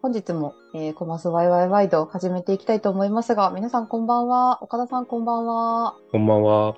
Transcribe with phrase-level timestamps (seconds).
[0.00, 4.62] 本日も、えー、コマスワイワイワイドを始めていきたいと思いますが、皆さんこんばんは。
[4.62, 5.96] 岡田さんこんばんは。
[6.12, 6.76] こんばんは。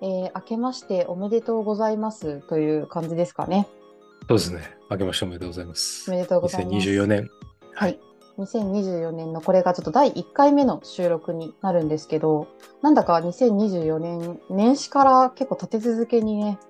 [0.00, 3.66] えー、明けましておめでとうございますという感じですかね。
[4.28, 4.60] そうですね。
[4.90, 6.08] 明けましておめでとうございます。
[6.08, 6.76] おめでとうございます。
[6.76, 7.30] 2024年。
[7.74, 7.98] はい。
[8.38, 12.46] 2024年のこれがちょっと第1回目の収録になるんですけど、
[12.80, 16.60] なんだか2024年、年始から結構立て続けにね、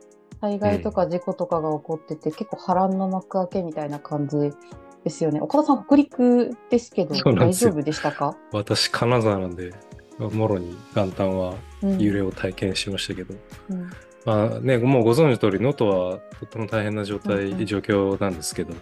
[0.40, 4.36] 災害とか事故とかが起こってて、結構波乱の幕開けみたいな感じ
[5.04, 5.40] ですよね。
[5.40, 8.36] 岡田さん、北陸ですけど、大丈夫でしたか？
[8.52, 9.72] 私、金沢なんで、
[10.18, 11.98] もろに元旦はうん。
[11.98, 13.34] 揺れを体験しましたけど、
[13.70, 13.90] うん。
[14.26, 17.66] まあね、もうご存知の通り、能登はとっても大変な状態、うんうん。
[17.66, 18.74] 状況なんですけど、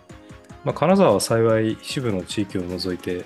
[0.65, 3.25] まあ、金沢は幸い一部の地域を除いて、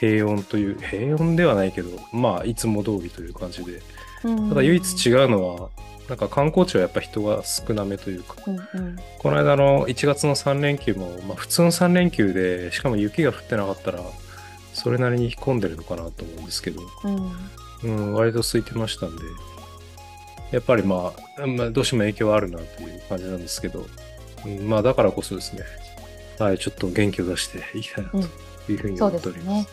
[0.00, 3.80] 平穏という、平穏ではないけど、まあ、いつも通りという感じで、
[4.24, 4.48] うん。
[4.48, 5.70] ただ唯一違うのは、
[6.08, 8.96] なんか観光地はやっぱ人が少なめというか、うんうん。
[9.18, 14.00] この間の1月の3連休も、まあ、普通の3連休で、しかも雪が降ってなかったら、
[14.72, 17.32] それなりに混んでるのかなと思うんですけど、うん。
[17.82, 19.22] うん、割と空いてましたんで、
[20.52, 23.86] やっぱりまあ、まあ、どうしても影響はあるなという感じなんですけど、
[24.44, 25.62] うん、まあだからこそですね、
[26.38, 28.18] はい、ちょっと元気を出していきたいなと
[28.72, 29.42] いうふうに思っております。
[29.42, 29.66] ですね。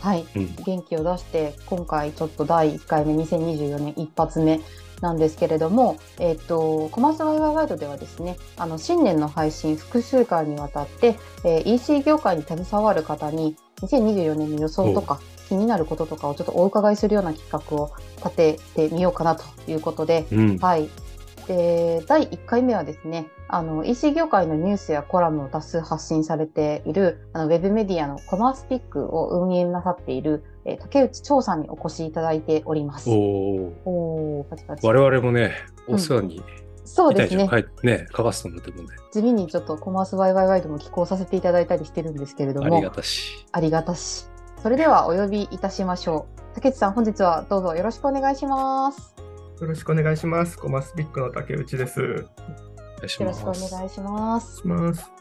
[0.00, 0.26] はい。
[0.34, 0.54] うん。
[0.64, 4.60] 元気を出して、今回ちょっと第1回目、2024年一発目
[5.00, 20.88] なんですけれども、えっ、と、コマースワイワイワイドではですね、あの、新年の配信複数回にわたって、えー EC 業界に携わる方に、2024年の予想とか、気になることとかをちょっとお伺いするような企画を立ててみようかなということで、うん、はい。
[21.46, 33.08] で、第1回目はですね、あの、EC 業界のニュースやコラムを多数発信されている、あの、ウェブメディアのコマースピックを運営なさっている、えー竹内長さんにお越しいただいております。
[33.08, 33.16] おー
[33.84, 34.86] おーパチパチ。
[34.86, 35.52] 我々もね、
[35.86, 36.42] お世話に、
[36.84, 37.48] そうですね。
[37.50, 43.46] 書いね、書かせてもらってるので、地味にちょっとコマースワイワイワイドも寄稿させていただいたりしてるんですけれども、ありがたし。
[43.52, 44.26] ありがたし。
[44.62, 46.54] それではお呼びいたしましょう。
[46.56, 49.14] 竹内さん、本日はどうぞよろしくお願いします。
[49.60, 50.58] よろしくお願いします。
[50.58, 52.00] コマスピックの竹内です。
[52.00, 52.06] よ
[53.00, 53.16] ろし。
[53.16, 54.56] くお願いします。
[54.58, 55.15] します。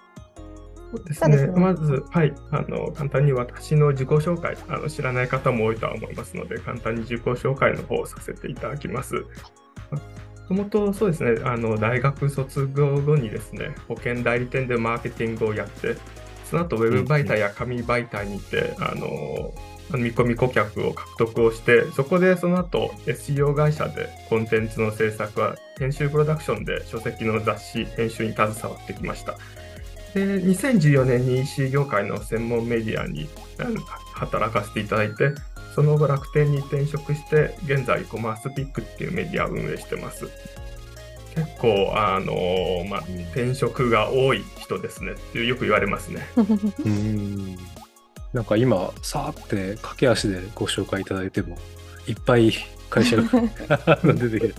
[0.91, 1.47] そうですね。
[1.55, 9.15] まず、はい、あの簡単に私の自己紹介あの、知らない方も多いとは思いますので、簡単に自己紹介の方をさせていただきます。
[9.15, 9.21] も
[10.47, 15.95] ともとそうですね、あの大学卒業後にですね、保険代理店でマーケティングをやって、
[16.45, 19.53] その後ウェブ媒体や紙媒体にて、あの
[19.97, 29.35] 見込み顧客を獲得をして、そこでその後 SEO 会社でコンテンツの制作は編集プロダクションで書籍の雑誌編集に携わってきました。
[30.15, 33.27] で、2014年に EC 業界の専門メディアに
[34.13, 35.33] 働かせていただいて、
[35.75, 40.29] その後楽天に転職して、現在コマースピックっていうメディアを運営してます。
[41.35, 42.99] 結構、あのまあ、
[43.33, 46.25] 転職が多い人ですねってよく言われますね。
[46.85, 47.57] うん
[48.31, 51.57] なんか今、さーって駆け足でご紹介いただいても、
[52.07, 52.53] いっぱい
[52.89, 53.23] 会社が
[54.03, 54.53] 出てきて。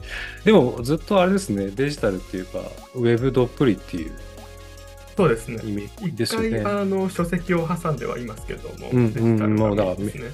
[0.44, 2.58] でもずっとあれですね、デジタルっていうか、
[2.94, 4.12] ウェブどっぷりっていう
[5.16, 5.60] そうですね。
[5.64, 6.62] イメージで一回、すよね。
[6.64, 10.30] あの書籍を挟んではいますけども、うんうんもうだからですね。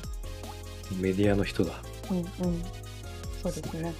[1.01, 1.73] メディアの人だ。
[2.11, 2.27] うんうん、
[3.43, 3.95] そうですね。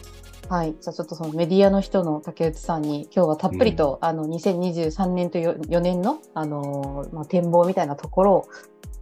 [0.49, 0.75] はい。
[0.81, 8.49] じゃあちょっとそのメディアの人の竹内さんに今日はたっぷりと、あの2023年と4年の、あのーまあ、展望みたいなところを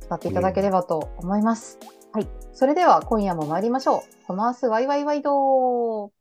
[0.00, 1.78] 使っていただければと思います。
[2.12, 2.28] はい。
[2.52, 4.26] それでは今夜も参りましょう。
[4.26, 6.12] コマースワイワイワイド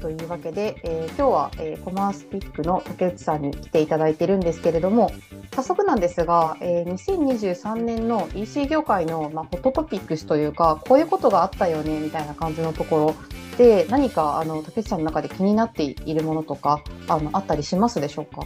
[0.00, 5.10] というわけで、えー今日は、えーコマースピックの竹内さんに来ていただいてるんですけれども
[5.54, 13.14] 早速なんですが、えー2023年の EC 業界の、まあ、ホットトピックスというかこういうことがあったよねみたいな感じのところ
[13.58, 18.44] で何かあの竹内さんの中で気になっているものとかあのあったりしますでしょうか？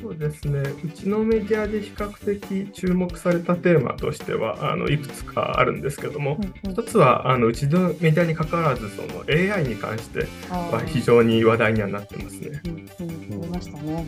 [0.00, 0.60] そうですね。
[0.60, 12.60] うちのメディアで比較的注目されたテーマとしては、あのいくつかあるんですけども、うんうん一つはあのうちのメディアに関わらず、その AI に関しては非常に話題にはなってますね。
[12.64, 14.06] うんうん、ありましたね。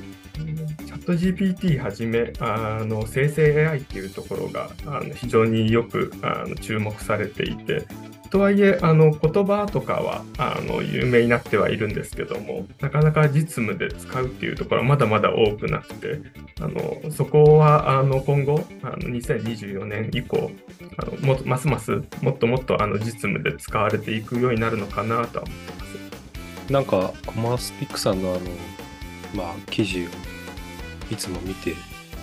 [0.87, 7.87] チャット GPT はじめあの生成 AI っていうところがあの非常によくあの注目されていて
[8.30, 16.20] とはいえあの言葉とかはあの有名になってはいるんですけどもなかなか実務で使うっていうところはまだまだ多くなくて
[16.60, 20.50] あのそこはあの今後あの2024年以降
[20.96, 25.90] あのもますますもっともっとあの実務で使われていくようになるのかなとは思ってます。
[26.70, 28.40] なんか、コマースピックさんのあの、
[29.34, 30.08] まあ、記事を
[31.10, 31.74] いつも見て、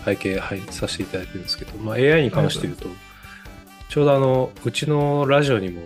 [0.06, 2.88] 背景、はい、させていただいてるんですけど、まあ、AI に関して言うと、
[3.90, 5.82] ちょうどあの、うちのラジオにも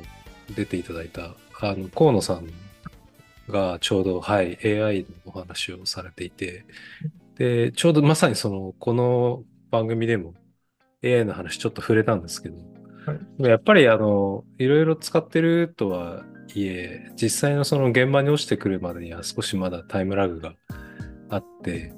[0.55, 2.47] 出ていただいた、あの、河野さん
[3.47, 6.65] がちょうど、はい、AI のお話をされていて、
[7.35, 10.33] で、ちょうどまさにその、この番組でも
[11.03, 12.55] AI の話ちょっと触れたんですけど、
[13.05, 13.49] はい。
[13.49, 16.23] やっぱりあの、いろいろ使ってるとは
[16.53, 20.53] いえ、実際のその現場に落ちてくるまでには少しまだタイムラグが
[21.29, 21.93] あって、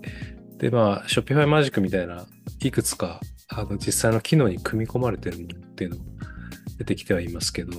[0.58, 2.26] で、まあ、Shopify Magic みたいな
[2.60, 3.20] いくつか、
[3.50, 6.04] あの、実際の機能に組み込まれてるものっていうのも
[6.78, 7.72] 出てきてはいますけど、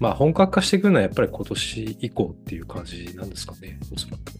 [0.00, 4.38] まあ、本格化していくのはやっぱり今年以降っていう感じなんですかね、おそらく。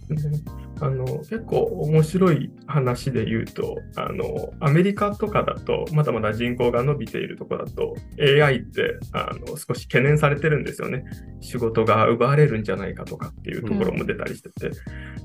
[0.80, 11.04] あの結構面白い話で言うとあのアメリカとかだとまだまだ人口が伸びているところだと AI ってあの少し懸念されてるんですよね。
[11.40, 14.70] 仕事が奪われるんじゃないかとかっていうところも出たりしてて、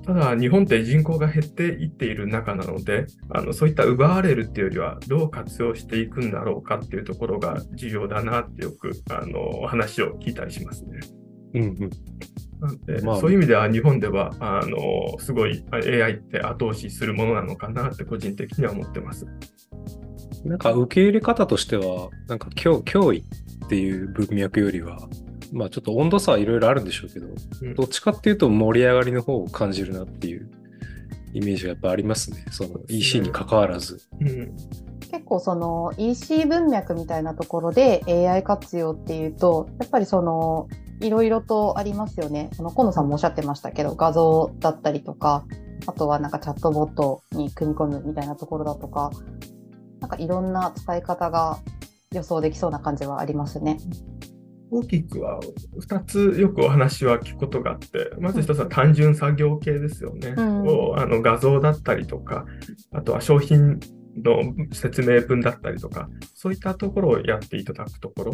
[0.05, 10.99] ただ日本って人口が減っていっている中なのであのそういった奪われるっていうよりはどう活用していくんだろうかっていうところが重要だなってよくあの話を聞いたりしますね。
[11.55, 11.89] うんうん。
[12.59, 19.25] なんでまあそういう意味では日本ではあのすごい AI って後押しするものなのかなって個人的には思ってます。
[20.45, 23.19] なんか受け入れ方としては、なんか脅脅威
[23.65, 24.97] っていう文脈よりは、
[25.53, 27.27] まあちょっと温度差はいろいろあるんでしょうけど、
[27.61, 30.49] うんどっちかっていうと盛り上がりの方を感じるなっていう
[31.33, 32.45] イメージがやっぱありますね。
[32.51, 34.01] その EC に関わらず。
[34.19, 34.55] うん
[35.13, 40.67] 結構その EC 文脈みたいなところで AI 活用っていうとやっぱりその
[41.01, 42.49] いろいろとありますよね。
[42.57, 45.45] あの河野さんもおっしゃってましたけど画像だったりとか
[45.85, 49.11] あとはなんかチャットボットに組み込むみたいなところだとか
[49.99, 51.59] なんかいろんな使い方が
[52.11, 53.77] 予想できそうな感じはありますね。
[54.71, 55.39] 大きくは
[55.79, 60.33] 2つよくお話は聞くことがあって、まず1つは単純作業系ですよね。
[60.35, 62.45] うんをあの画像だったりとか、
[62.91, 63.79] あとは商品
[64.15, 64.41] の
[64.73, 68.33] 説明文だったりとか、そういったところをやっていただくところ。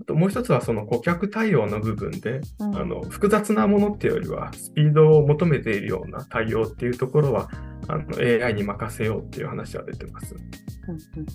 [0.00, 7.50] あともう1つはその顧客対応の部分で、うんあの複雑なものっていうよりは、スピードを求めているような対応っていうところは、
[7.88, 10.34] あの AI に任せようっていう話は出てます。
[10.34, 11.26] うんうん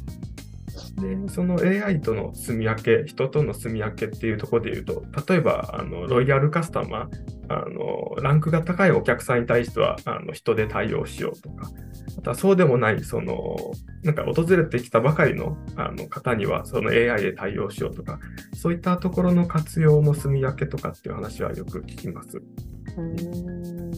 [0.96, 7.08] で、その AI との住み分け、人との住み分けっていうところで言うと、例えば、あのロイヤルカスタマー、
[7.50, 11.70] あのランクが高いお客さんに対してはあの人で対応しようとか、
[12.18, 13.56] あとはそうでもない、その、
[14.04, 18.20] なんか訪れてきたばかりのあの方には、その AI で対応しようとか、
[18.54, 22.38] そういったところの活用の住み分けとかっていう話はよく聞きます。
[22.38, 23.96] うーんま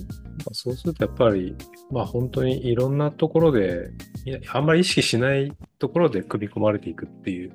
[0.51, 1.55] あそうするとやっぱり、
[1.91, 3.89] まあ本当にいろんなところで、
[4.25, 5.51] いやあんまり意識しない
[5.81, 7.51] ところで組み込まれていくっていう、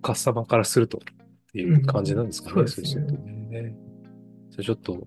[0.00, 1.00] カスタマーからするとっ
[1.52, 2.62] ていう感じなんですかね。
[2.62, 3.74] うんそうですねるとね。
[4.50, 5.06] じゃあちょっと、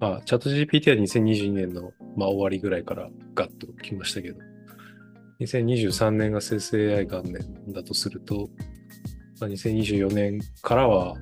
[0.00, 4.38] まあ、チャット GPT は2022年の、まあ、終わりぐらいからガッと来ましたけど、
[5.40, 8.48] 2023年が生成 AI 元年だとすると、
[9.40, 11.14] まあ、2024年からは、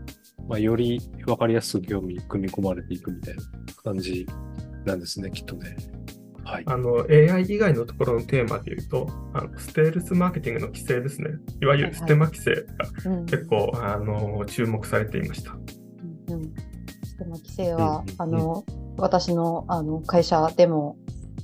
[0.49, 3.43] まあ、より分かりやすく業務に組み込まれていくみたいな
[3.83, 4.27] 感じ
[4.87, 5.77] なんですね、きっとね。
[6.45, 6.65] はい。
[6.67, 11.31] あの AI 以外のところのテーマで言うと、あのステールスマーケティングの規制ですね。
[11.63, 12.55] いわゆるステマ規制
[13.05, 15.53] がうん結構、あの注目されていました。
[15.53, 16.55] うんうん
[17.17, 18.65] でも規制は、うんあの
[18.97, 20.97] 私のあの会社でも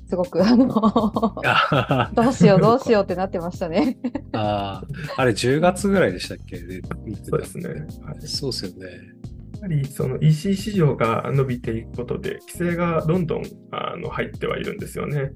[0.09, 3.97] すごくあのあ どうしようどうしようってなってましたね。
[4.33, 6.59] あー、あれ10月ぐらいでしたっけ？
[6.59, 6.81] で
[7.25, 7.69] そうですね。
[7.69, 7.75] は
[8.15, 9.20] いそうですよね。
[9.61, 15.33] やはりその EC 市場が伸びていくことで、規制がどんどんあの入ってはいるんですよね。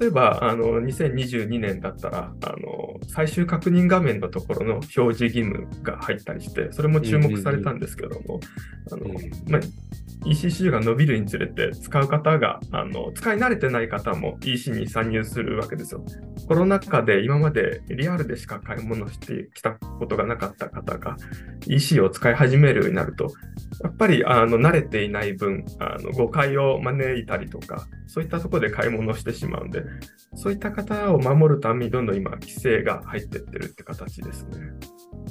[0.00, 8.40] 例えば、あの2022年だったらあの、最終確認画面のところの表示義務が入ったりして、それも注目されたんですけども、
[10.26, 16.04] EC 市場が伸びるにつれて、使う方があの、使い慣れてない方も EC に参入するわけですよ。
[16.48, 21.16] コロナ禍で今までリアルでしか買い物してきたことがなかった方が
[21.68, 23.32] EC を使い始めるようになると、
[23.82, 29.82] やっぱりあの慣れていない分あの、誤解を招いたりとか、そういったところで買い物をしてしまうんで、
[30.34, 34.58] そういった方を守るためにどんどん今、規制が入ってってるって形ですね。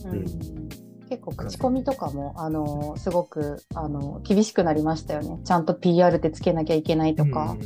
[0.05, 5.39] うん結構口コミとかもあのすごくあの厳しくなりましたよね。
[5.43, 7.57] ちゃんと PR ってつけなきゃいけないとか。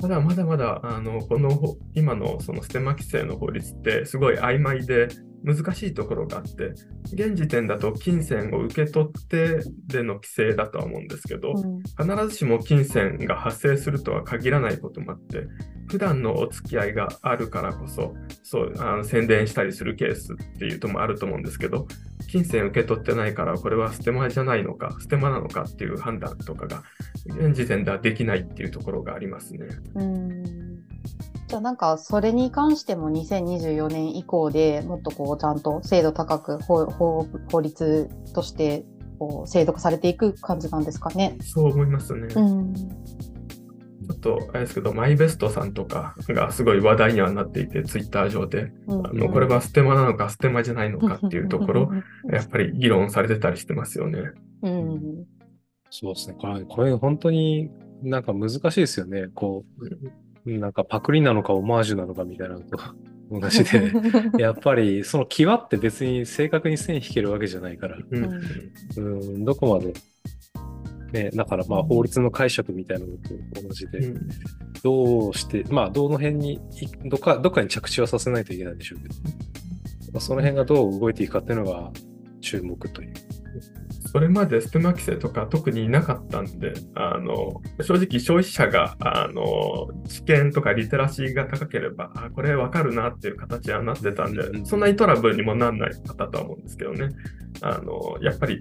[0.00, 5.08] ただまだまだあのこのほ今のそのステマ規制の法律ってすごい曖昧で
[5.46, 6.72] 難しいところがあって
[7.12, 15.46] 現時点だと金銭を受け取ってでの規制だとは思うんですけど、うん必ずしも金銭が発生するとは限らないこともあって、
[15.88, 21.86] 普段のお付き合いがあるからこそ、そうあの宣伝したりするケースっていうともあると思うんですけど、
[22.30, 26.82] 金銭受け取ってないから、これはステマじゃないのか、ステマなのかっていう判断とかが、
[27.26, 29.66] 現時点ではできないっていうところがありますね。
[29.94, 30.65] うん
[31.48, 38.84] じゃあなんかそれに関しても2024年以降でもっとこうちゃんと精度高く法法法律として
[39.18, 41.36] こう制度化されていく感じなんですかね？
[41.40, 42.26] そう思いますね。
[42.34, 42.74] うん。
[42.74, 51.90] ちょっとあれですけど、マイベストさんとか がすごい話題にはなっていて、ツイッター上で、うんあのこれはステマなのかステマじゃないのかっていうところ、
[52.30, 54.20] やっぱり議論されてたりしてますよね。
[54.62, 55.24] うん。
[55.90, 56.36] そうですね。
[56.38, 57.70] これ、これ本当に
[58.02, 59.28] なんか難しいですよね。
[59.34, 59.86] こう、
[60.46, 62.78] なんかパクリなのかオマージュなのかみたいなのと
[63.30, 63.92] 同じで、
[64.38, 68.40] やっぱりその際って別に正確に線引けるわけじゃないから、うん。
[68.96, 69.92] うん、どこまで、
[71.12, 74.28] ね、だからまあ法律の解釈みたいなのと同じで、うん。
[74.84, 76.58] どうして、まあどの辺にい、
[77.08, 79.14] どっか、どっかに着地はさせないといけないんでしょうけど、
[80.12, 81.90] まあ、その辺がどう動いていくかっていうのが
[82.40, 83.14] 注目という。
[84.06, 97.10] それまでステマ規制とか特にいなかったんで、あの正直消費者があの知見とかリテラシーが高ければ、あこれわかるなっていう形はなってたんで、うんそんなにトラブルにもなんない方とは思うんですけどね。
[97.62, 98.58] あのやっぱり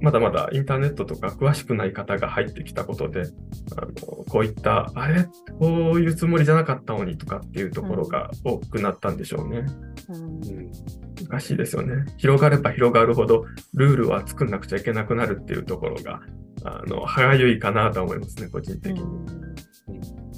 [0.00, 3.22] まだまだインターネットとか詳しくない方が入ってきたことで、
[3.76, 5.24] あのこういった、あれ、
[5.58, 9.66] こういうつもりじゃなかったのにとかっていうところが多くなったんでしょうね。
[10.08, 12.04] うんうん難しいですよね。
[12.16, 13.44] 広がれば広がるほど、
[13.74, 16.20] ルールは作んなくちゃいけなくなるっていうところが、
[16.64, 19.04] あの、歯がゆいかなとは思いますね、個人的に。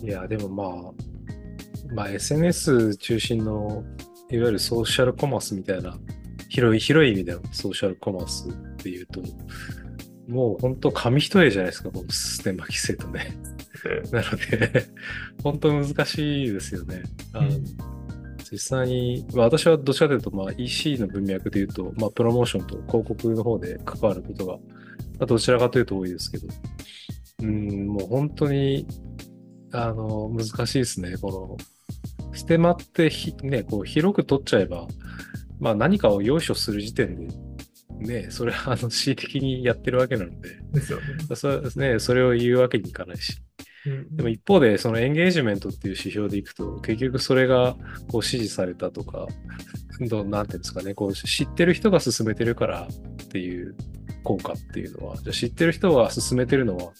[0.03, 3.85] いや、でもまあ、まあ SNS 中心の、
[4.31, 5.97] いわゆるソーシャルコマースみたいな、
[6.49, 9.23] 広い、広い意味でのソーシャルコマースっていうと、
[10.29, 13.37] もう本当紙一重じゃないですか、このステマ規制とね。
[13.83, 14.87] でなので、
[15.43, 17.03] 本当難しいですよね。
[17.33, 18.00] あのうん
[18.51, 24.61] 実際に、まあ、私はどちらかというと、まあ、EC の文脈で言うと、まあ、プロモーションと広告の方で関わることが、ま
[25.21, 26.49] あどちらかというと多いですけど、
[27.43, 28.87] うん、もう本当に、
[29.73, 31.17] あの、難しいですね。
[31.19, 31.59] こ
[32.31, 34.89] の、ステマってひ、ね、こう、広く取っちゃえば、
[35.61, 41.37] まあ、何かを用意する時点で、ね、それは、あの、恣意的にやってるわけなので、ですよね。
[41.37, 43.39] そ,、ね、それを言うわけにいかないし。
[44.11, 44.17] うん。
[44.17, 47.77] でも一方で、そのエンゲージメントっていう指標でいくと、結局それが
[48.11, 49.27] こう支持されたとか、
[50.09, 53.75] どうなんていうんですかね、こう知ってる人が進めてるからっていう
[54.23, 56.93] 効果っていうのは、じゃあ知ってる人が進めてるのは、ま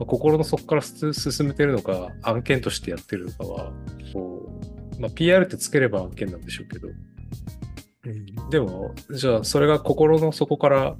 [0.00, 3.72] あ心の底からす進めてるのか、案件としてやってるのかは、
[4.12, 4.60] こ
[4.98, 8.50] う、まあ、PR ってつければ案件なんでしょうけど、うん。
[8.50, 10.96] でも、じゃあそれが心の底から、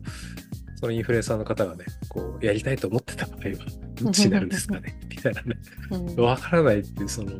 [0.76, 3.42] そのインフルエンサーの方がね、こう、やりたいと思ってた場合は、
[4.00, 4.96] どっちになるんですかね。
[5.07, 5.56] みたいなね。
[5.90, 7.32] うんわからないっていう、その、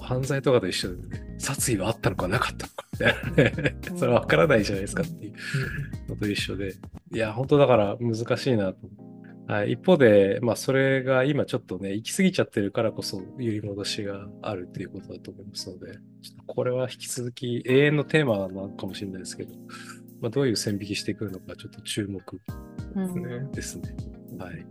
[0.00, 5.34] 犯罪とかと一緒でね、殺意はあったのかなかったのかみたいなね、それはわからないじゃないですかっていう
[6.08, 6.74] のと一緒で、
[7.12, 8.78] いや、本当だから難しいなと。
[9.46, 15.92] はい、一方で、まあ、それが今ちょっとね、行き過ぎちゃってるからこそ、揺り戻しがあるっていうことだと思いますので、
[16.22, 19.54] ちょっとこれは引き続き永遠のテーマなのかもしれないですけど、
[20.22, 22.22] まあ、どういう線引きしてくるのか、ちょっと注目
[22.94, 23.94] うんねですね。
[24.38, 24.66] はい。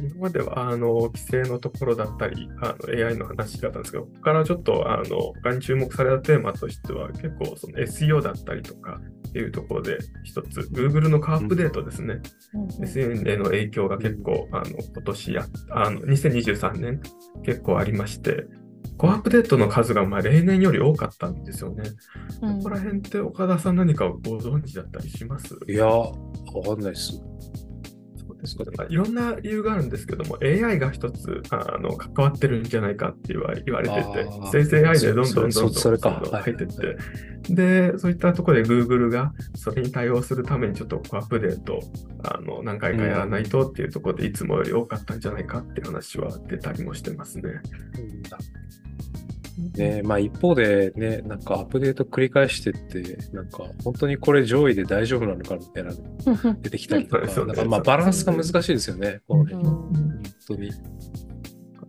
[0.00, 12.20] 今まではあの規制のところだったり、あの AI の話だったんですけど、ここからちょっとあの他に注目されたテーマとしては、結構その SEO だったりとかっていうところで、一つ、Google のカープデートですね、
[12.80, 17.00] SEO への影響が結構、あの今年や、あの2023年
[17.44, 18.46] 結構ありまして、
[18.96, 21.84] コアアップデートの数がまあ例年より多かったんですよね。
[22.42, 22.58] うん。
[22.58, 25.58] ここら辺って岡田さん何かご存知だったりします？
[25.68, 27.22] いや、わかんないです。
[28.64, 28.76] そうですね。
[28.78, 33.72] まあいろんな理由があるんですけども、AI が一つあの関わってるんじゃないかって言われてて
[34.52, 36.96] 生成 AI でどんどんどんどん入ってっはい。
[37.46, 41.80] て、で、そういったところで Google がそれに対応するためにちょっとアップデート
[42.24, 47.60] あの何回かやらないとっていうところでいつもより多かったんじゃないかっていう話は出たりもしてますね。
[49.80, 50.02] ね。
[50.02, 59.64] まあ一方でね、なんかアップデート繰り返してって、なんか本当にこれ上位で大丈夫なのかみたいなの出てきたりとか、 なんかまあバランスが難しいですよね、この辺。
[59.64, 59.72] うん。
[59.72, 60.70] 本当に。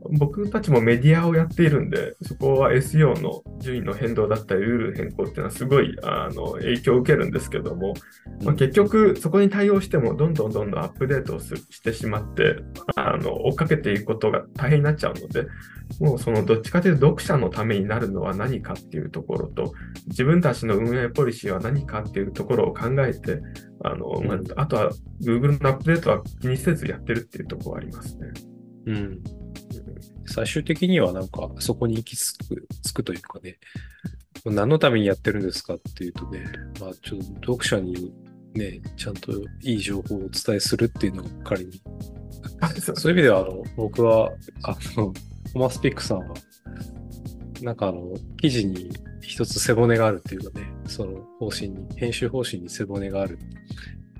[0.09, 7.93] 僕たちもメディアをやっているんで、そこは SEO の順位の変動だったり、ルール変更っていうのはすごいあの影響を受けるんですけども、
[8.43, 12.55] まあ、結局そこに対応してもどんどんどんどんアップデートをすしてしまって
[12.95, 15.45] あの追っかけていくことが大変になっちゃうので
[15.99, 19.73] もうそのどっちかというと読者のためになるのは何かっていうところと
[20.07, 23.41] 自分たちの運営ポリシーは何かっていうところを考えて
[23.83, 24.91] あの、まあうんあとは
[25.21, 28.27] Google のアップデートは気にせずやってるっていうところはありますね。
[28.87, 29.23] うん。
[30.25, 33.57] 最終的にはなんかそこに行き着く、つくというかね、
[34.45, 36.45] 何のためにやってるんですかっていうとね、
[36.79, 38.13] まあちょっと読者に
[38.53, 41.81] ね、ちゃんといい情報をお伝えするっていうのが仮に。
[42.59, 44.31] あそうそういう意味では、あの、僕は、
[44.63, 45.13] あの、
[45.53, 46.33] トマスピックさんは、
[47.61, 53.37] なんかあの、記事に一つ背骨があるっていうかね、その方針に、編集方針に背骨がある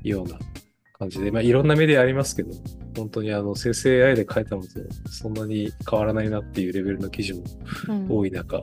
[0.04, 0.38] ような
[0.98, 2.52] 感じで、まあいろんなメディアありますけど、
[3.02, 4.70] 本当にあの、生成 AI で書いたのと
[5.10, 7.44] そんなに変わらないなっていうレベルの記事も
[7.90, 8.62] うん多い中、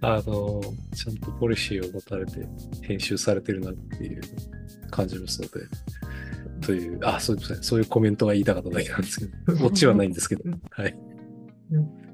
[0.00, 0.60] あの、
[0.94, 2.46] ちゃんとポリシーを持たれて
[2.82, 4.22] 編集されてるなっていう
[4.90, 5.66] 感じますので、
[6.60, 10.96] という、あ、そうですね、そういうコメントが言いたかっただけなんですけど、 オチはないんですけど、はい。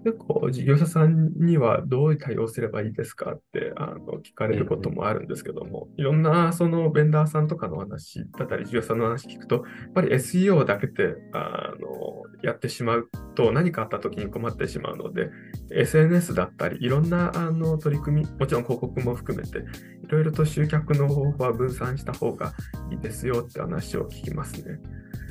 [0.04, 15.30] 結構事業者さんにはどう対応すればいいですかってあの聞かれることもあるんですけども、いろんなそのベンダーさんとかの話だったり、事業者さんの話聞くと、やっぱり SEO だけであのやってしまうと何かあった時に困ってしまうので、
[15.72, 19.62] SNS だったり、いろんなあの取り組み、もちろん広告も含めて、い
[20.08, 22.52] ろいろと集客の方法は分散した方が
[22.92, 24.78] いいですよって話を聞きますね。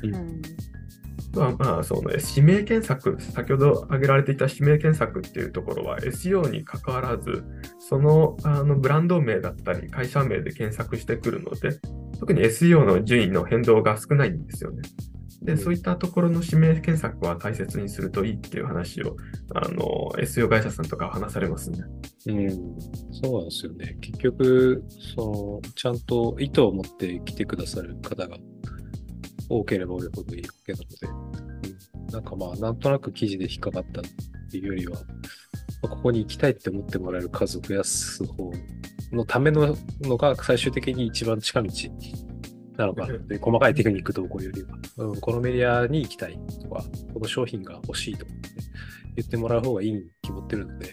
[0.02, 0.42] うん
[1.34, 7.44] まあまあ、その指名検索、先ほど挙げられていた指名検索っていうところは SEO に関わらず、
[7.78, 11.78] そのあのブランド名だったり会社名で検索してくるので、
[12.18, 14.82] 特に SEO の順位の変動が少ないんですよね。
[15.44, 19.16] で、そういったところの指名検索は大切にするといいっていう話を、
[19.54, 21.80] あの、SEO 会社さんとかは話されますね。
[22.26, 22.50] うん、
[23.12, 23.98] そうなんですよね。
[24.00, 24.82] 結局、
[25.14, 28.38] その、ちゃんと意図を持って来てくださる方が
[29.48, 34.04] 多ければ多いほどいいわけなので、うん、なんかまあ、なんとなく記事で引っかかったっ
[34.50, 34.98] ていうよりは、ま
[35.84, 38.50] あここに行きたいって思ってもらえる数を増やす方
[39.12, 41.70] のためののが最終的に一番近道
[42.76, 48.38] なのかなって、 細かいテクニック動向よりは、うん、このメディアに行きたいとか、この商品が欲しいとか、ね、
[49.16, 50.88] 言ってもらう方がいいに決まってるので、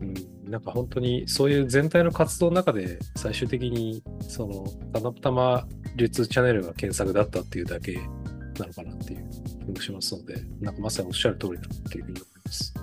[0.00, 0.04] う
[0.48, 9.30] ん、なんか本当にそういう全体の活動の中で最終的にそのたまたま流通チャンネルが検索だったっていうだけなのかなっていう
[9.64, 12.74] 気もしますので、なんかまさにおっしゃる通りだっていうふうに思います。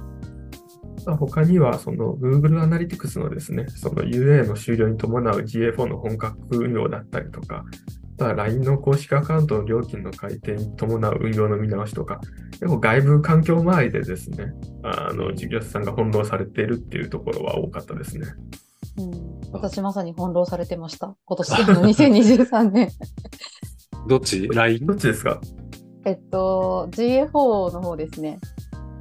[1.05, 7.65] まあ他には、その Google Analytics のですね、その UA の終了に伴う GA4 の本格運用だったりとか、
[8.15, 12.19] あとは LINE の公式アカウントの料金の改定に伴う運用の見直しとか、
[12.51, 18.27] 結構外部環境周りでですね、あの事業者さんが翻弄されているっていうところは多かったですね。
[18.97, 19.22] うん
[19.53, 21.15] 私まさに翻弄されてました。
[21.25, 22.89] 今年の 2023年。
[24.07, 24.85] どっち ?LINE?
[24.85, 25.39] どっちですか？
[26.05, 28.39] えっと、GA4 の方ですね。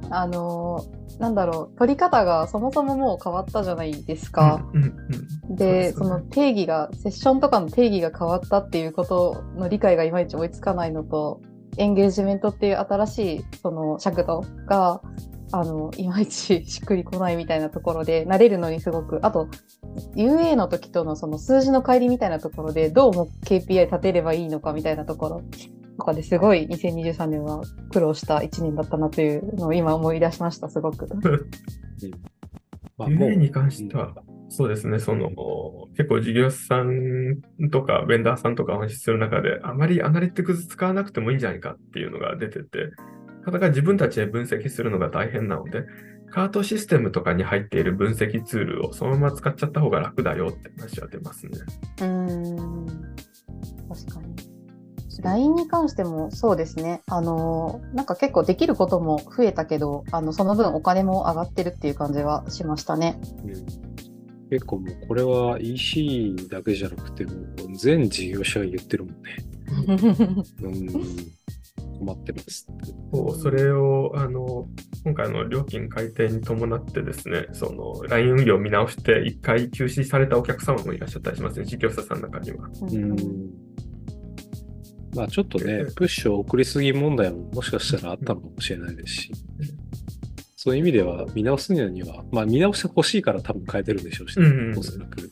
[0.09, 0.85] あの、
[1.19, 4.65] なんだろう、取り方がそもそももう変わったじゃないですか。
[4.73, 11.41] うんうんうんで、そですねそうの定義が、セッションとかの定義が変わったっていうことの理解がいまいち追いつかないのと、
[11.77, 15.01] エンゲージメントっていう新しいその尺度が、
[15.53, 19.47] あの、いまいちしっくりこないみたいなところで、慣れるのにすごく、あと、
[20.15, 25.43] UA の時とのその数字の乖離みたいなところで、どうも KPI 立てればいいのかみたいなところ
[25.99, 27.61] とかですごい2023年は
[27.91, 31.05] 苦労した1年だったなというのを今思い出しました、すごく。
[32.97, 34.11] UA に関しては、
[34.49, 35.29] そうですね、その、
[35.95, 42.89] 結構事業者さんとかベンダーさんとかお話しする中で、あまりアナリティクス使わなくてもいいんじゃないかっていうのが出てて、
[43.43, 45.85] 方が自分たちで分析するのが大変なので、
[46.31, 51.51] カートシステムとかに入っている分析ツールをそのまま使っちゃった方が楽だよって話は出ますね。
[51.99, 52.85] うーん
[53.87, 54.35] 確かに。
[55.21, 57.01] LINE に関してもそうですね。
[57.07, 63.19] あのーなんか結構できることも増えたけど、あのその分お金も上がってるっていう感じはしましたね。
[63.45, 63.93] うん
[64.49, 69.37] 結構もうこれは EC だけじゃなくてもう全事業者が言ってるもんね。
[70.61, 71.42] うん、
[72.03, 72.67] 困ってます。
[73.13, 74.67] そうそれをあの
[75.03, 82.69] 今回の料金改定に伴ってですね、その LINE 運用を見直して一回休止されたお客様もいらっしゃったりしますね、事業者さんの中には。
[82.81, 83.15] うん
[85.15, 89.31] まあちょっとね、プッシュを送りすぎ問題ももしかしたらあったのかもしれないですし、
[90.55, 95.31] そういう意味では見直すには、まあ見直してほしいから多分変えてるんでしょうし、うんうんおそらく。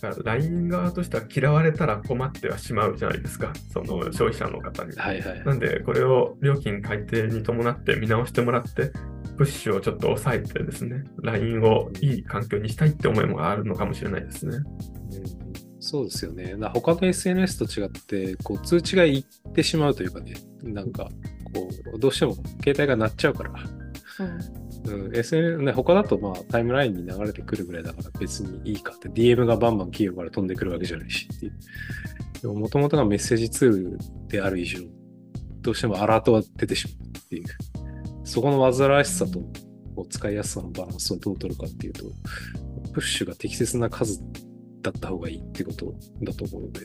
[0.00, 4.96] だから LINE 側としては嫌われたら困ってはしまうじゃないですか、その消費者の方に。
[4.96, 5.44] はいはい。
[5.44, 8.92] なんで、これを料金改定に伴って見直してもらって、
[9.36, 14.56] プッシュをちょっと抑えてですね、LINE をいい環境にしたいって思いもあるのかもしれないですね。
[14.56, 16.54] うんそうですよね。
[16.56, 21.08] な他の SNS と違って、こう通知がいってしまうというかね、なんか、
[21.54, 23.50] こう、どうしても携帯が鳴っちゃうから、
[24.20, 31.52] うんうん、SN ね、他だとまあタイムラインに流れてくるぐらいだから別にいいかって、DM がバンバン企業から飛んでくるわけじゃないしっていう。
[32.42, 34.80] でも、もともとがメッセージツールである以上、
[35.60, 37.44] どうしてもアラートは出てしまうっていう。
[38.24, 39.40] そこの煩わしさと
[39.94, 42.04] こう使いやすさのバランスをどう取るかっていうと、
[42.92, 44.22] プッシュが適切な数
[44.82, 46.80] だった方がいいってことだと思うので、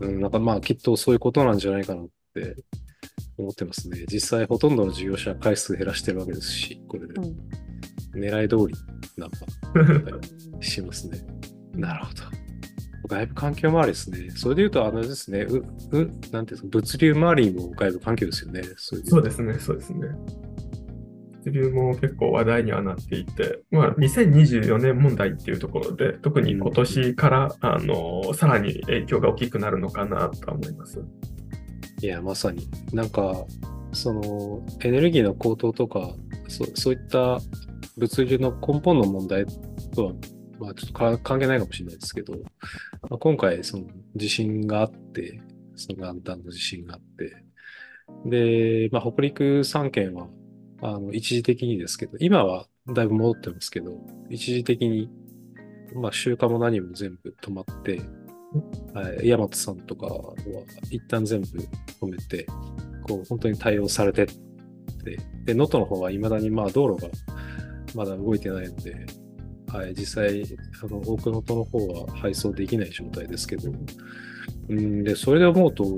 [0.00, 2.56] うん、なんかまあきっとそういうことなんじゃないかなって
[3.42, 4.04] 思ってますね。
[4.10, 7.14] 実際ほとんどの事業者は回数減らしてるわけですし、これで。
[7.14, 7.68] うん
[8.14, 8.74] 狙い通り
[9.16, 9.38] なんか
[10.60, 11.18] しますね。
[11.74, 12.22] なるほど。
[13.08, 14.30] 外部環境周りですね。
[14.30, 15.62] それで言うと、あのですね、う、う、
[15.96, 18.62] なんていうんですか、物流周りも外部環境ですよね。
[18.76, 20.08] そうそうですね、そうですね。
[21.44, 31.02] 物流も結構話題にはなっていて、まあ、2024年問題っていうところで、特に今年から、あの、さらに影響が大きくなるのかなとは思います。
[32.00, 32.68] いや、まさに。
[32.92, 33.46] なんか、
[33.92, 36.14] その、エネルギーの高騰とか、
[36.48, 37.40] そそういった
[37.96, 39.44] 物流の根本の問題
[39.94, 40.12] とは、
[40.60, 42.34] まあ、ちょっと関係ないかもしれないですけど、
[43.08, 45.40] まあ、今回、その地震があって、
[45.74, 47.44] その元旦の地震があって、
[48.24, 50.28] で、まあ、北陸3県は、
[50.82, 53.98] あの、一時的にですけど、今はだいぶ戻ってますけど、
[54.30, 55.10] 一時的に、
[55.94, 58.00] まあ、集荷も何も全部止まって、
[58.94, 60.34] 大和さんとかは
[60.90, 62.46] 一旦全部止めて、
[63.06, 67.10] こう、本当に対応されてって、で、能登の方はいまだにまあ道路が
[67.94, 69.06] まだ動いてないので、
[69.68, 70.44] はい、実際、
[70.82, 73.70] あの、多くのとの方は配送できない状態ですけど、
[74.68, 75.96] うん、で、それで思うと、こ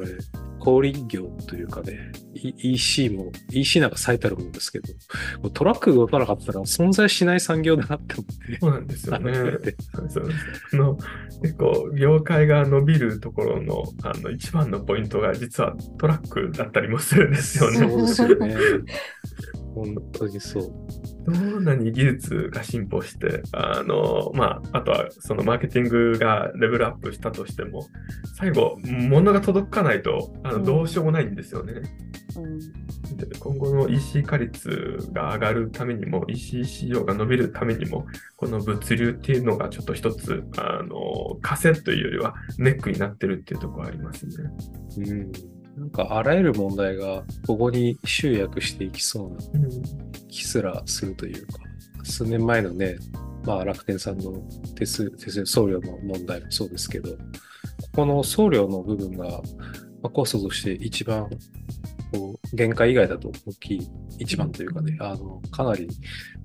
[0.00, 0.08] れ、
[0.60, 8.58] 小売業というかね、E- EC も、EC なんか最たるものですけど、トラックが動かなかったら存在しない産業だなって思って。
[8.58, 9.32] そうなんですよね。
[10.72, 10.98] あの
[11.42, 17.76] 結構、業界が伸びるところのあの一番のポイントが、実はトラックだったりもするんですよね。
[17.76, 18.56] そうですよね。
[19.74, 21.13] 本当にそう。
[21.26, 27.86] どんなに技術が進歩して、あの、まあ、あとはそのマーケティングがレベルアップしたとしても、
[28.36, 31.74] 最後、物が届かないと、あの、うんどうしようもないんですよね。
[32.36, 32.58] うん
[33.16, 38.06] で今後の EC 化率が上がるためにも、EC 市場が伸びるためにも、
[38.36, 44.34] この物流っていうのがちょっと一つ、あの、枷というよりはネックになってるっていうところありますね。
[44.98, 45.32] うん。
[45.76, 49.70] なんかあらゆる問題がここに集約していきそうなうん。
[50.28, 51.60] 気すらするというか、
[52.02, 52.96] 数年前のね、
[53.44, 54.32] まあ楽天さんの
[54.74, 57.16] 手数、手数送料の問題もそうですけど、こ
[57.94, 59.40] この送料の部分が、ま
[60.04, 61.28] あ、コストとして一番
[62.12, 65.88] こう限界以外だと大きい一番というかね、あの、かなり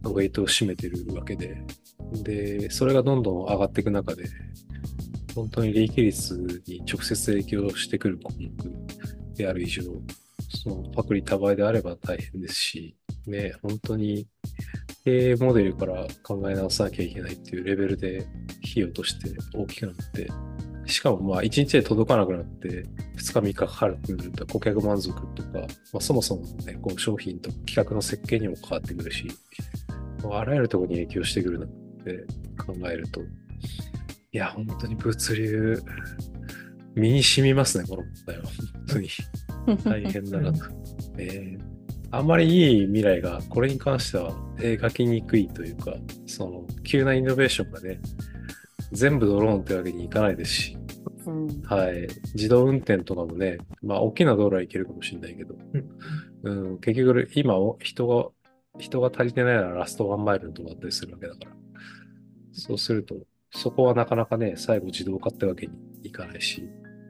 [0.03, 1.61] のウェイトを占めてるわけで、
[2.23, 4.25] で、それがどんどん上がっていく中で、
[5.35, 9.83] 本当に利益率に直接影響してくる項目である以上、
[10.63, 14.27] そのパクリ多倍であれば大変ですし、ね、本当に
[15.05, 18.27] 経営モデルから考え直さなきゃいけないっていうレベルで
[18.69, 20.27] 費用として大きくなって、
[20.85, 22.83] しかもまあ1日で届かなくなって2
[23.17, 25.59] 日3日かかるってなると顧客満足とか、ま
[25.95, 29.25] あ、そもそもね、こう商品とか企画の設計にも関わってくるし、
[30.29, 32.25] あらゆるところに影響してくるなって
[32.57, 33.21] 考えると、
[34.31, 35.81] いや、本当に物流、
[36.95, 38.43] 身に染みますね、この問題は。
[39.65, 40.03] 本当に。
[40.03, 40.65] 大変だなと。
[41.17, 41.69] えー
[42.11, 45.93] あんまりいい未来が、これに関しては描きにくいというか、
[46.25, 48.01] その、急なイノベーションがね、
[48.91, 50.77] 全部ドローンってわけにいかないですし、
[51.25, 52.07] うんはい。
[52.33, 55.55] 自動運転とかもね、まあ、大きな道路はいけるかもしれないけど、
[56.43, 58.29] うん、結局、今、人が、
[58.79, 61.51] 人が足りてないならラストワンマイルのとこだったりするわけだから。
[62.53, 63.17] そうすると、
[63.51, 66.63] そこはなかなかね、最後自動化ってわけにいかないし、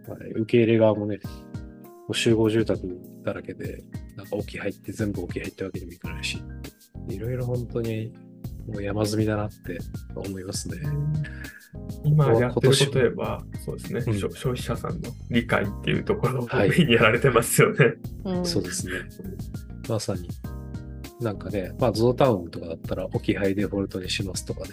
[0.07, 2.81] はい受け入れ側もね、もう集合住宅
[3.23, 3.83] だらけで、
[4.15, 6.41] なんか沖入って全部沖入ってわけにもいかないし、
[7.09, 8.11] いろいろ本当に
[8.67, 9.77] もう山積みだなって
[10.15, 10.77] 思いますね。
[12.03, 17.93] 今やってることといえば、そうですね、うん消消費者さんの理解っていうところをはいメインにやられてますよね。
[18.23, 18.93] うんそうですね。
[19.87, 20.29] まさに。
[21.21, 24.69] なんかね、まあ、ゾウタウンとかだったら、置き配デフォルトにしますとかね。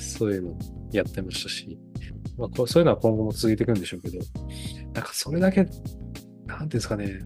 [0.00, 0.58] そういうの
[0.92, 1.78] やってましたし、
[2.38, 4.18] まあ、こうそういうのは今後も続いていくんでしょうけど、
[4.94, 7.18] なんかそれだけ、なんていうんですかね、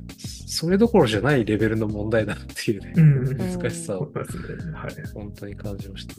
[0.47, 4.03] それどころじゃないレベルの問題だっていうね、うん難しさを。
[4.03, 5.13] はい。
[5.15, 6.15] 本当に感じました。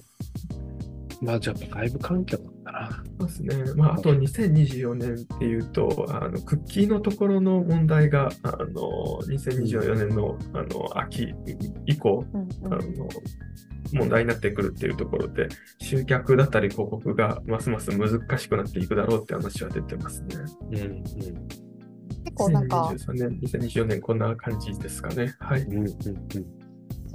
[1.21, 3.03] まあ、じゃあ、外部環境なんだな。
[3.19, 3.73] そうですね。
[3.75, 11.33] まあ、あと2024年っていうと、あのクッキーのところの問題が、あの2024年のあの秋
[11.85, 12.81] 以降、うんあの
[13.93, 15.47] 問題になってくるっていうところで、
[15.79, 20.27] 集客だったり広告がますます難しくなっていくだろうって話は出てますね。
[20.71, 21.03] うん、うん。
[21.03, 25.35] 結構なんか、2023年、2024年こんな感じですかね。
[25.39, 25.61] はい。
[25.61, 26.64] うん、うん、うん。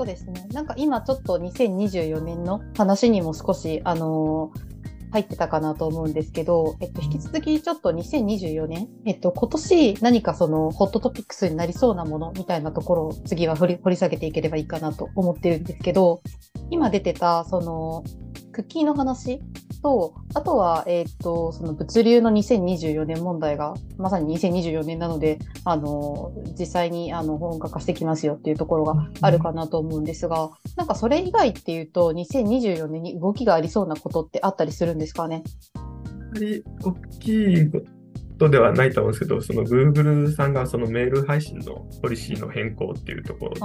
[0.01, 0.47] そうですね。
[0.55, 4.71] なんか今ちょっと2024年の話にも少し、あのー
[5.13, 16.23] 入ってたかなと思うんですけど、えっと、引き続きちょっと2024年、えっと、今年何かそのホットトピックスになりそうなものみたいなところを次は掘り掘り下げていければいいかなと思ってるんですけど、
[16.71, 18.05] 今出てたその
[18.53, 19.43] クッキーの話
[19.83, 35.43] と、あとは、えっ、と、その物流の2024年問題が、まさに2024年なので、あの、実際にあの本格化してきますよっていうところがあるかなと思うんですが、なんかそれ以外っていうと、2024年に動きがありそうなことってあったりするんですかね？
[36.35, 37.71] り大きい
[38.41, 43.61] ことではないと思うんですけど、その Google さんがそのメール配信のポリシーの変更っていうところで、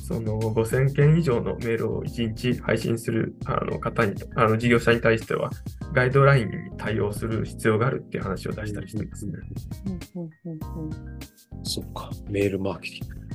[0.00, 5.50] その5000件以上のメールを1日配信するあの方に、あの事業者に対しては、
[5.92, 9.32] ガイドラインに対応する必要があるっていう話を出したりしてますね。
[11.64, 13.25] そっか、メールマーケティング。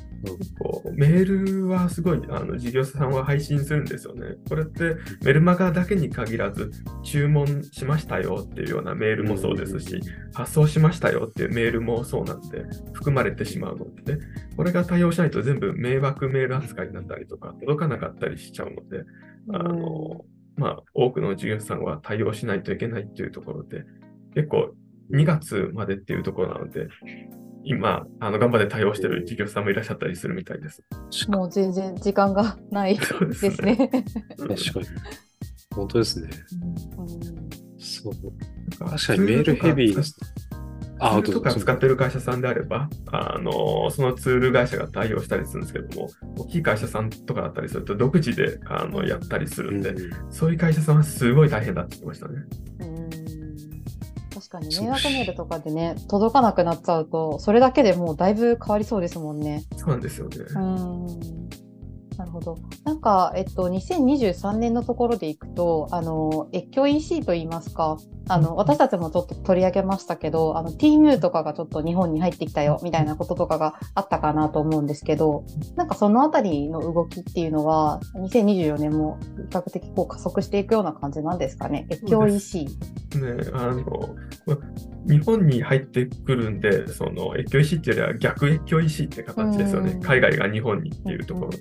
[0.57, 4.37] こうメールはすごいあの事業者さんは配信するんですよね。
[4.49, 6.71] これってメルマガだけに限らず、
[7.03, 8.71] 注文しましたよっていう。
[8.71, 10.01] ようなメールもそうですし、
[10.33, 11.49] 発送しましたよっていう。
[11.53, 13.77] メールもそうなんで、含まれてしまう。
[13.77, 14.17] ので、
[14.55, 19.03] これが対応しないと全部迷惑メール扱いになったりとか、届かなかったりしちゃうので、
[19.53, 23.31] あのまあ、多くの事業者さんは対応しないといけないっていう。
[23.31, 23.85] ところで、
[24.33, 24.73] 結構
[25.11, 26.87] 2月までっていうところなので、
[27.63, 30.83] 今、あの頑張って対応してる事業者さんもいらっしゃったりするみたいです。
[31.29, 33.51] もう全然時間がない ですね。
[33.51, 33.75] すね
[34.37, 34.55] 確かに。
[35.75, 36.29] 本当ですね。
[36.97, 38.13] うん、そう。
[38.79, 40.17] 確かにメールヘビーです
[41.01, 52.43] あ、ツールとか使ってる会社さんであれば、あの、そのツール会社が対応したりするんですけども、大きい会社さんとかだったりすると、独自であのやったりするんで、うん、そういう会社さんはすごい大変だって言ってましたね。
[52.79, 53.10] 確
[54.51, 59.63] かに迷惑メールとかでね、届かなくなっちゃうと、それだけでもうだいぶ変わりそうですもんね。
[59.77, 60.37] そうなんですよね。
[60.55, 61.40] うん
[62.21, 62.59] なるほど。
[62.83, 67.97] なんか、えっと、2023年のところでいくと、あの、越境 EC といいますか、
[68.29, 79.17] あの、私たちもちょっと取り上げましたけど、あの、TMU とかがちょっと日本に入ってきたよ、みたいなこととかがあったかなと思うんですけど、なんかそのあたりの動きっていうのは、2024年も
[79.49, 81.87] 比較的こう加速していくような感じなんですかね？
[81.89, 82.65] 越境 EC。
[82.65, 82.71] ね、
[83.53, 83.83] あの、
[85.07, 89.99] 日本に入ってくるんで、その越境 EC っていうよりは逆越境 EC って形ですよね。
[90.01, 91.57] 海外が日本にっていうところで。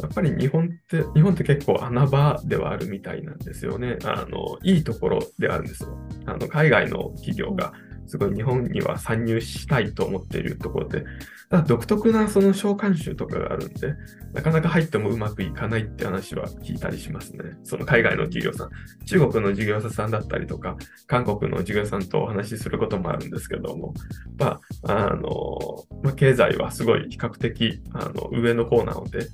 [0.00, 3.98] やっぱり日本って、日本って結構穴場ではあるみたいなんですよね。
[4.04, 5.98] あの、いいところであるんですよ。
[6.26, 7.72] あの、海外の企業が
[8.10, 11.04] すごい日本には参入したいと思っているところで、
[11.48, 13.94] ただ独特なその召喚集とかがあるんで、
[14.32, 17.56] なかなか入ってもうまくいかないって話は聞いたりしますね。
[17.62, 18.70] その海外の企業さん。
[19.06, 23.94] 中国の事業者さんだったりとか、韓国の事業さんとお話しすることもあるんですけども、
[24.38, 29.28] まあ、あの、まあ、経済はすごい比較的あの上の方なので、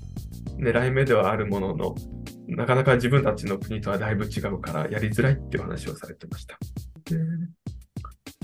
[0.58, 1.94] 狙い目ではあるものの、
[2.48, 6.58] なかなか自分たちの国とはだいぶ違うからやりづらいっていう話をされてました。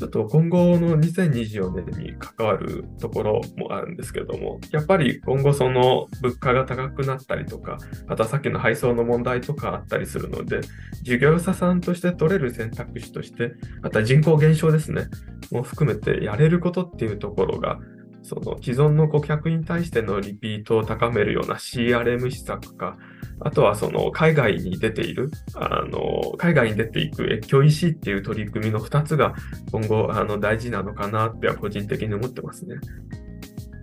[0.02, 10.62] ちょっと今後の2024年に関わるところもあるんですけども、やっぱり今後その物価が高くなったりとか、またさっきの配送の問題とかあったりするので、
[11.02, 15.06] 事業者さんとして取れる選択肢として、また人口減少ですね、
[15.52, 17.78] も含めてやれることっていうところが
[18.22, 22.96] その既存の顧客に対してのリピートを高めるような CRM 施策か、
[23.40, 29.34] あとはその海外に出ている、あの、海外に出ていく越境 EC っていう取り組みの2つが
[29.72, 32.76] 今後あの大事なのかなっては個人的に思ってますね。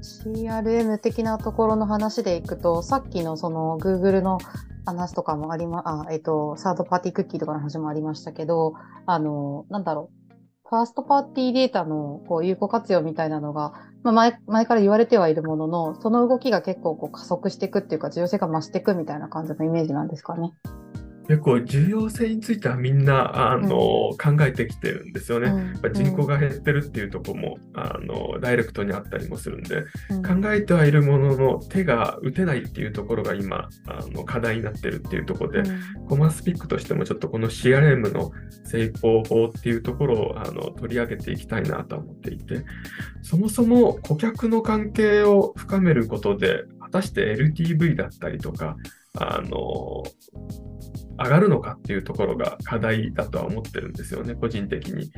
[0.02, 4.38] CRM 的なところの話でいくと、さっきのその Google の
[4.86, 8.74] 話とかもありま、あ、えっと、サードパーティークッキーとかの話もありましたけど、
[9.06, 10.30] あの、なんだろう、
[10.70, 20.54] ファーストパーティーデータのこう有効活用みたいなのが、まあ前、前から言われてはいるものの、その動きが結構こう加速していくっていうか、重要性が増していくみたいな感じのイメージなんですかね。
[21.30, 25.50] 結構重要性についてはみんなあの、うん、考えてきてるんですよね。
[25.84, 35.70] うん、人口が減ってるっていうところもあのダイレクトにあったりもするんで、うん、考えてはいるものの手が打てないっていうところが今あの課題になってるっていうところで、
[36.08, 38.32] コマスピックとしてもちょっとこの CRM の
[38.64, 42.66] 成功法っていうところをあの取り上げていきたいなと思っていて、
[43.22, 48.76] そもそも顧客の関係を深めることで、果たして LTV だったりとか、
[49.18, 50.04] あの
[51.18, 55.12] 上がるのかっていうところが課題だとは思ってるんですよね、個人的に。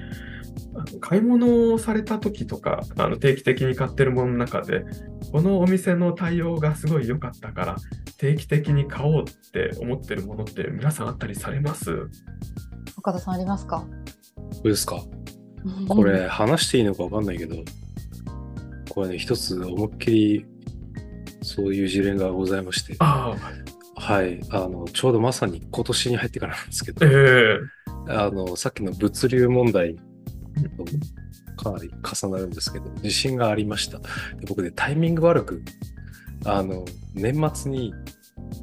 [0.73, 4.83] あの買い物をされた時とか、あの定期的に買ってるものの中で、
[5.31, 7.75] このお店の対応がすごい良かったから、
[8.17, 12.07] 定期的に買おうって思ってるものって皆さんあったりされます？
[12.97, 13.85] 岡田さんありますか？
[14.53, 15.03] そうですか？
[15.87, 17.55] これ話していいのか分かんないけど、
[18.89, 20.45] これね、一つ思いっきり
[21.43, 22.95] そういう事例がございまして。
[22.99, 23.35] あ
[24.01, 29.95] はい、あのちょうどまさに今年に入ってからなんですけど、えー、あのさっきの物流問題
[31.55, 33.99] とかなり重なるんですけど、地震がありました。
[33.99, 34.05] で
[34.47, 35.63] 僕ね、タイミング悪く、
[36.45, 36.83] あの
[37.13, 37.93] 年末に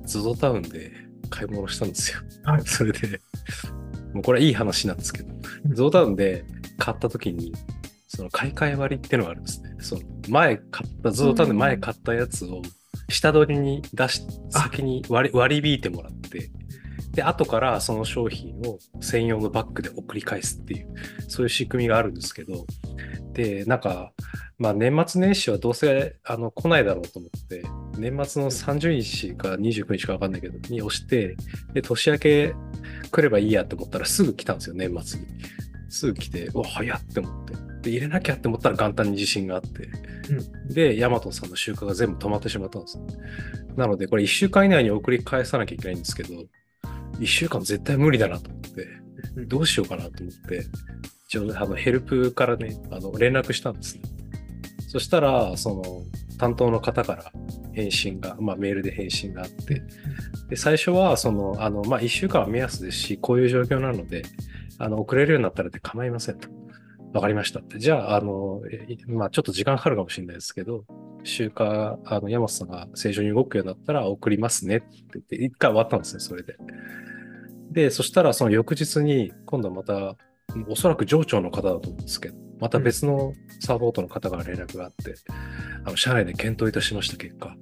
[0.06, 0.92] ZOZO タウンで
[1.30, 2.18] 買い物したんですよ。
[2.42, 3.20] はい、 それで、
[4.12, 5.28] もうこれはいい話なんですけど、
[5.72, 6.44] ゾウタウンで
[6.78, 7.52] 買った時に、
[8.08, 9.76] その買い替え割っていうのがあるんですね。
[9.78, 12.62] その前買った、ゾウタウンで前買ったやつを
[13.08, 16.50] 下取りに出し、先に割り割り引いてもらって、
[17.12, 20.94] で、後からその商品を専用のバッグで送り返すっていう、
[21.28, 22.64] そういう仕組みがあるんですけど、
[23.32, 24.12] で、なんか、
[24.58, 27.64] まあ年末年始はどうせあの来ないだろうと思って、
[27.98, 31.36] 年末の30日か29日か分かんないけど、に押して、
[31.72, 32.54] で、年明け
[33.10, 35.26] 来ればいいやって思ったらすぐ来たんですよ、年末に。
[35.88, 37.67] すぐ来て、うわ、早っって思って。
[37.82, 39.88] で、入れなきゃって思ったら元旦に地震があって、
[40.68, 42.98] で、ヤマトさんの集荷が全部止まってしまったんです。
[43.76, 46.34] なので、これ1週間以内に送り返さなきゃいけないんですけど、
[47.18, 48.86] 1週間絶対無理だなと思って、
[49.46, 50.64] どうしようかなと思って、
[51.28, 54.02] 一応、あの、ヘルプからね、あの、連絡したんですね。
[54.88, 55.82] そしたら、その、
[56.38, 57.32] 担当の方から
[57.74, 59.82] 返信が、まあ、メールで返信があって、
[60.48, 64.22] で、最初は、その、あの、まあ、1週間は目安ですし、こういう状況なので、
[64.78, 66.48] あの、遅れるようになったらで構いませんと。
[67.12, 67.78] わかりましたって。
[67.78, 70.84] じゃあ、あの、えまあ、ちょっと時間かかるかもしれないですけど、
[71.24, 76.56] 集荷、あの、山本さんが正常に動くようになったら送りますねって言って、一回終わったんですね、それで。
[77.70, 80.16] で、そしたらその翌日に、今度また、
[80.68, 85.14] おそらく上長の方だと思うんですけど、また別のサポートの方から連絡があって、
[85.84, 87.56] あの、社内で検討いたしました結果、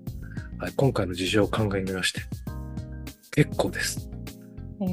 [0.59, 2.22] はい、今回の事情を考えみまして、
[3.32, 4.09] 結構です。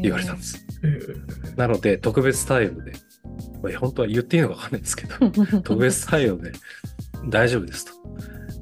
[0.02, 0.66] 言われたんです。
[0.84, 2.94] えーなので、特別対応で、
[3.62, 5.16] これ本当は言っていいのかわかんないですけど、
[5.62, 6.52] 特別対応で
[7.30, 7.92] 大丈夫ですと。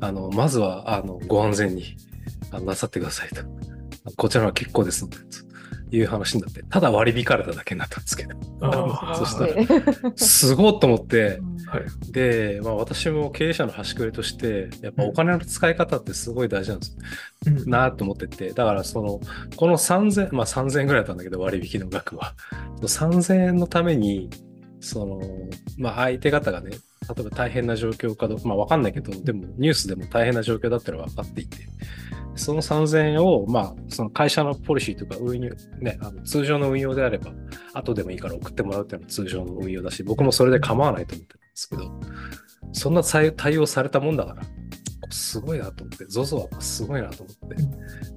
[0.01, 1.95] あの、まずは、あの、ご安全に
[2.51, 3.43] あのなさってくださいと。
[4.17, 12.11] こちらは結構ですので、という話になって、ただ割り引かれただけになったんですけど、あ そしたららすごいと思って、はい。
[12.11, 16.97] で、まあ私も経営者の端くれとして、やっぱお金の使い方ってすごい大事なんです
[17.45, 19.19] うんなと思ってて、だからその、
[19.55, 22.33] この3000、まあ3000円ぐらいだったんだけど、割引の額は。
[22.85, 24.29] その3000円のために、
[24.81, 25.21] その、
[25.77, 26.77] まあ相手方がね、例
[27.19, 31.57] えば大変な状況かどうか、まあわかんないけど、でもニュースでも大変な状況だったら分かっていて、
[32.35, 37.31] その3000円を、まあ、その会社のポリシーとか運用、ね、あの通常の運用であれば、
[37.73, 41.91] 後でもいいから送ってもらうっていうのは通常の運用だし、僕もそれで構わないと思ってるんですけど、
[42.73, 44.43] そんな対対応されたもんだから、
[45.09, 47.55] すごいなと思って、ZOZO はすごいなと思って。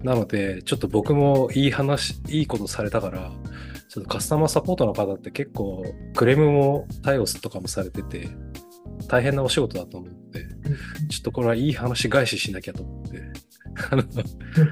[0.05, 3.33] なので、ちょっと僕もいい話、いいことされたから、
[3.95, 5.85] ちょっとカスタマーサポートの方って結構
[6.17, 8.29] クレームも対応とかもされてて、
[9.07, 10.41] 大変なお仕事だと思うので、
[11.09, 13.23] ちょっとこれはいい話返ししなきゃと思って、
[13.93, 14.03] あの、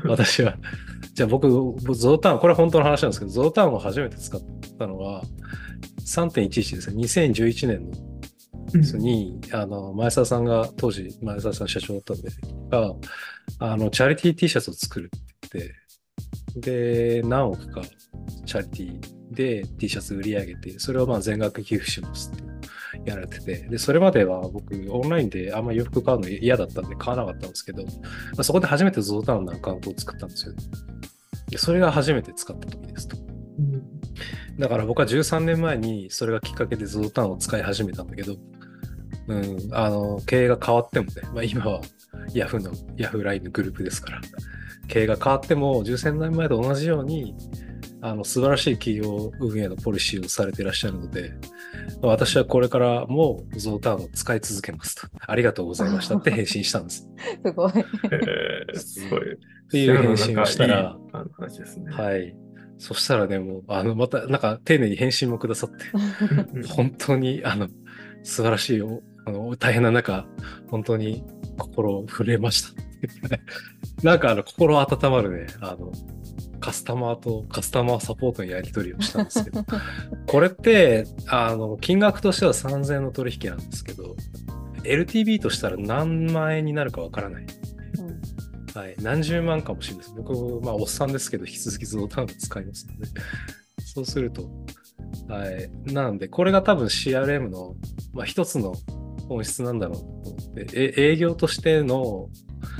[0.06, 0.56] 私は、
[1.14, 1.48] じゃあ僕、
[1.94, 4.40] ゾウタウン、これは本当の話なんですけど、ゾウタウンを初めて使っ
[4.76, 5.22] たのは、
[6.04, 7.96] 3.11ですね、2011年の
[8.74, 9.00] うん。
[9.00, 12.28] に、あの、前澤さんが、当時、前澤さん社長だったんで、
[12.70, 12.94] が、
[13.60, 17.82] あの、チャリティー T シャツを作るって言って、で、何億か、
[18.44, 27.90] チャリティーで T シャツ売り上げて、それをまあ全額寄付しますってやられてて、で、それまでは僕、オンラインであんま洋服買うの嫌だったんで買わなかったんですけど、ま
[28.38, 30.54] あそこで初めてゾウタウンのアカウントを作ったんですよ。
[31.48, 33.16] で、それが初めて使った時ですと。
[33.16, 33.82] うん
[34.58, 38.36] だから僕は13年前にそれがきっかけでゾウタウンを使い始めたんだけど、
[39.28, 41.80] うん、あの、経営が変わってもね、まあ今は
[42.34, 44.20] ヤフーの、ヤフーラインのグループですから、
[44.88, 47.34] 経営が変わっても13年前と同じように、
[48.02, 51.32] あの、素晴らしい企業運営のポリシーをされていらっしゃるので、
[52.02, 55.06] まあ私はこれからもゾウタウンを使い続けますと。
[55.26, 57.08] ありがとうございましたって返信したんです。
[57.44, 57.72] すごい。
[57.76, 59.34] えーすごい。
[59.34, 59.38] っっ
[59.70, 61.92] ていう返信をしたら、あの話ですね。
[61.92, 62.36] はい。
[62.78, 65.84] そしたらね、もう、あの、また、なんか、丁寧に返信もくださって、
[66.54, 67.68] う ん本当に、あの、
[68.24, 70.26] 素晴らしいお、あの、大変な中、
[70.68, 71.24] 本当に
[71.56, 72.82] 心震えました。
[74.02, 75.92] なんか、あの、心温まるね、あの、
[76.62, 79.64] カスタマーとカスタマーサポートのやり取りをしたんですけど、
[80.26, 84.14] これって、あの、金額としては3000円の取引なんですけど、
[84.84, 87.46] LTV としたら何万円になるかわからない。
[88.74, 90.14] はい、何十万かもしれないです。
[90.16, 93.08] 僕、まあ、おっさんですけど、引き続きゾウタウン使いますので。
[93.84, 94.48] そうすると、
[95.28, 95.92] はい。
[95.92, 97.74] なので、これが多分 CRM の、
[98.14, 98.74] まあ、一つの
[99.28, 102.28] 本質なんだろうと思って、え営業としての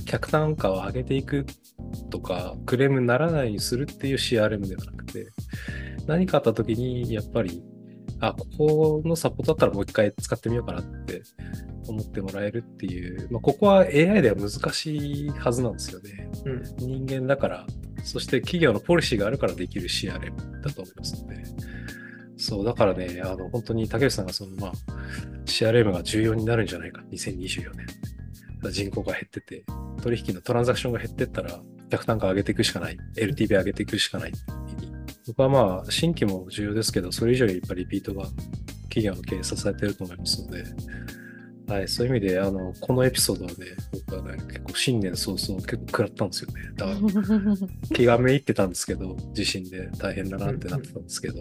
[0.05, 1.47] 客単価を上げていく
[2.11, 5.29] とか、クレームにならないようにするっていう CRM ではなくて、
[6.07, 7.63] 何かあった時に、やっぱり、
[8.21, 11.23] あ、ここのサポートだったらもう一回使ってみようかなって
[11.89, 16.31] 思ってもらえるっていう、まあ、ここは AI では難しいはずなんですよね。
[16.45, 17.67] うん人間だから、
[18.05, 21.43] そして企業のポリシーがあるからできる CRM だと思いますので、
[22.37, 24.73] そう、だからね、あの、本当に竹内さんがその、まあ、
[25.47, 27.87] CRM が重要になるんじゃないか、2024年。
[28.71, 29.65] 人口が減ってて、
[30.03, 31.61] 取引のトランザクションが減ってったら、
[31.91, 34.39] 客単価上げていくしかない、LTV 上げていくしかないって
[34.87, 34.93] いう
[35.27, 38.25] 僕はまあ、新規も重要ですけど、それ以上にやっぱりリピートが
[38.85, 40.65] 企業の経営支えてると思いますので、
[41.73, 43.57] はい、そういう意味で、あの、このエピソードはね、
[44.07, 46.61] 僕はね、結構新年早々結構食らったんですよね。
[46.75, 47.57] だから
[47.97, 51.39] 気がめいってたんですけど、地震で大変だなってなってたんですけど、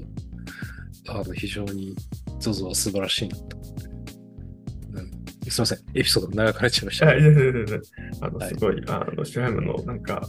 [1.07, 1.95] あの、非常に
[2.39, 3.90] ZOZO は素晴らしいなと思って。
[5.59, 7.43] うんすみません、エピソード長くなっちゃいました、いやいやいや
[8.21, 8.49] あの、はい。
[8.49, 10.21] すごい、あの、シュライムのなんか、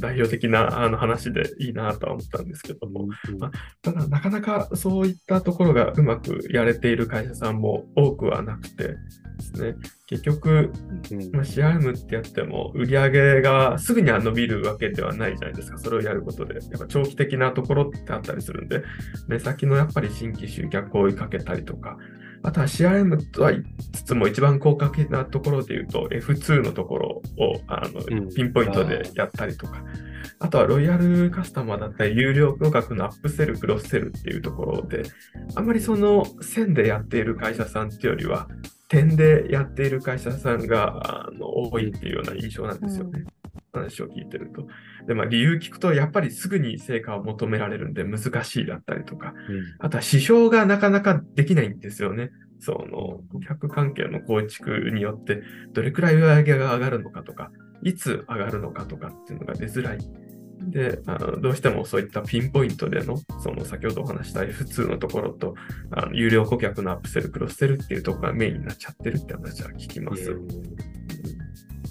[0.00, 3.50] 代表的なあの話でいいなとは思ったんですけども、うんま
[3.82, 8.96] ただ、なかなかそういったところがうまくやれている会社さんも多くはなくてで
[9.40, 9.74] すね、
[10.06, 10.72] 結局、
[11.10, 15.78] うんまあ、CRM ってやっても売り上げがすぐには伸びるわけではないじゃないですか。
[15.78, 16.54] それをやることで。
[16.54, 18.82] やっぱ長期的なところってあったりするんで、
[19.28, 21.98] 目先のやっぱり新規集客を追いかけたりとか、
[22.42, 29.82] あとは CRM とは言いつつも一番効果的なところで言うと F2 のところをあのうんピンポイントでやったりとか、
[30.40, 35.02] あとはロイヤルカスタマーだったり、有料価格のアップセル、クロスセルっていうところで、
[35.56, 38.48] あんまりその線でやっている会社さんっていうよりは、
[38.88, 43.24] 点でやっている会社さんがあの多いっていうような印象なんですよね。
[43.72, 44.66] 話を聞いてると。
[45.08, 52.30] で、まあ理由聞くと、やっぱりすぐに成果を求められるんで難しいだったりとか、うんあとは指標がなかなかできないんですよね。
[52.60, 55.42] その、顧客関係の構築によって、
[55.72, 57.50] どれくらい売り上げが上がるのかとか、
[57.82, 59.98] いつ上がるのかとかっていうのが出づらい。
[60.60, 65.54] で、あのどうしてもそういったピンポイントでの、その先ほどお話した F2 のところと、
[65.92, 70.36] あの有料顧客のアップセル、クロスセルっていうところがメインになっちゃってるって話は聞きます。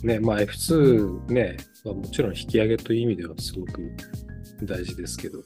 [0.04, 3.92] ね、まあ F2 ね、まあもちろん引き上げという意味ではすごく
[4.64, 5.40] 大事ですけど、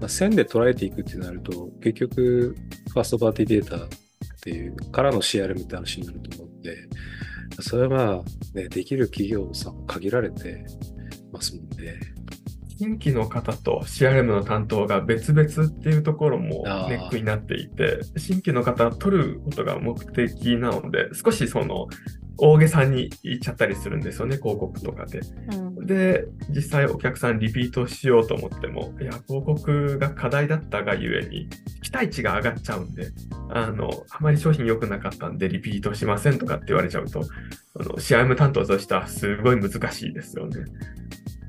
[0.00, 2.54] まあ、線で捉えていくってなると、結局、
[2.88, 3.88] ファーストパーティーデータっ
[4.40, 6.76] ていうからの CRM って話になると思うんで、
[7.60, 10.64] それはまあ、ね、できる企業さんも限られて
[11.32, 11.98] ますもんね。
[12.80, 21.88] 新規の方と CRM の担当が別々っていうところもネックになっていて、新規の方は取ることが目的なので、少しその
[22.38, 25.20] 大げさに言っちゃったりするんですよね、広告とかで。
[25.52, 31.48] うんで、実際お客さんリピートしようと思っても、いや、広告が課題だったがゆえに、
[31.82, 33.08] 期待値が上がっちゃうんで、
[33.50, 37.20] あの、あまり商品良くなかったんでリピートしませんとかって言われちゃうと、
[37.78, 40.64] あの、CRM 担当としてはすごい難しいですよね。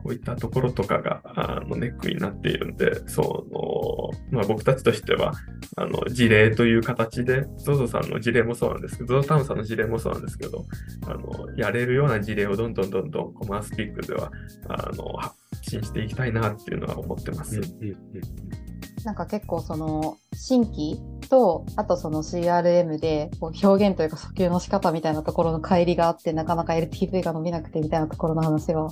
[0.03, 5.33] こういったところとかがあのネックになっているんで、その、まあ、僕たちとしては、
[5.77, 10.65] あの、事例という形で、ZOZO さんの事例もそうなんですけど、ZOZO タウンさんの事例もそうなんですけど、
[11.07, 14.31] あの、やれるような事例をどんどんどんどんコマースピックでは、
[14.67, 17.57] あの、発信していきたいなっていうのは思ってます。
[17.57, 18.70] うんうんうん
[19.03, 20.99] なんか結構その新規
[21.29, 28.89] とあとその CRM でこう表現というか訴求の仕方みたいなところの乖離があってなかなか LTV が伸びなくてみたいなところの話は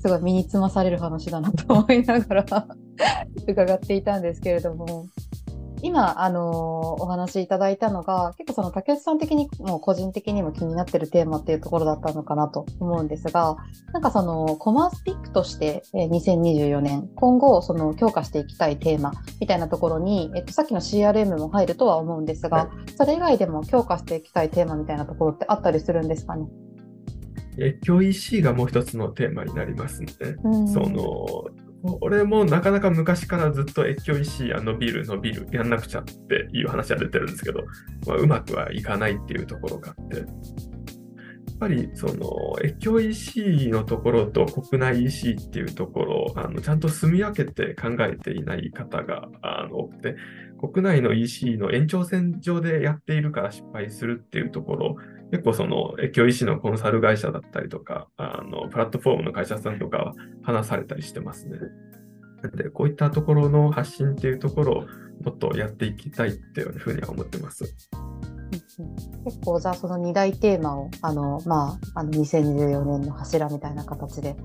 [0.00, 2.44] すごい身につまされる話だなと思いながら
[3.46, 5.06] 伺っていたんですけれども。
[5.82, 13.56] 今、あのーお話しいただいたのが結構その竹内さん的にも個人的にも気になってるテーマっていうところだったのかなと思うんですが
[13.92, 26.46] なんかそのコマースピックとして、えー2024年今後その強化していきたいテーマみたいなところに、えっと、さっきの CRM も入るとは思うんですが、はそれ以外でも強化していきたいテーマみたいなところってあったりするんですかね？
[27.58, 30.08] 越境 EC がもう一つのテーマになりますね。
[30.44, 31.44] うんその、
[31.86, 37.60] これもなかなか昔からずっと越境 EC や伸びる伸びるやんなくちゃっていう話は出てるんですけど、
[38.06, 40.26] まあ、うまくはいかないっていうところがあって、やっ
[41.58, 50.16] ぱりその越境 EC のところと国内 EC っていうところをあのちゃんと住み分けて考えていない方があの多くて、
[50.58, 54.96] 国内の EC の延長線上でやっているから失敗するっていうところ
[55.30, 61.58] 結構その越境医師のコンサル会社だったりとか、あのプラットフォームの会社さんとかは話されたりしてますね。
[62.54, 64.86] で、こういったところの発信っていうところを
[65.24, 67.64] もっとやっていきたいっていうふうには思ってます。
[69.24, 74.36] 結構じゃあその2大テーマをあの、まあ、あの2024年の柱みたいな形で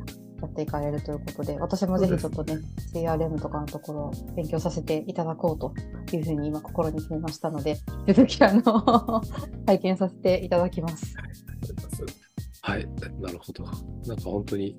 [0.42, 2.60] やっていかれるということで私もぜひちょっとね
[2.94, 5.74] CRM とかのところを勉強させていただこうと
[6.16, 7.78] いうふうに今心に決めましたので
[8.08, 8.62] 続きあの
[9.66, 11.16] 体験させていただきます。
[12.64, 12.88] はい、
[13.20, 13.66] なるほど。
[14.06, 14.76] なんか本当に、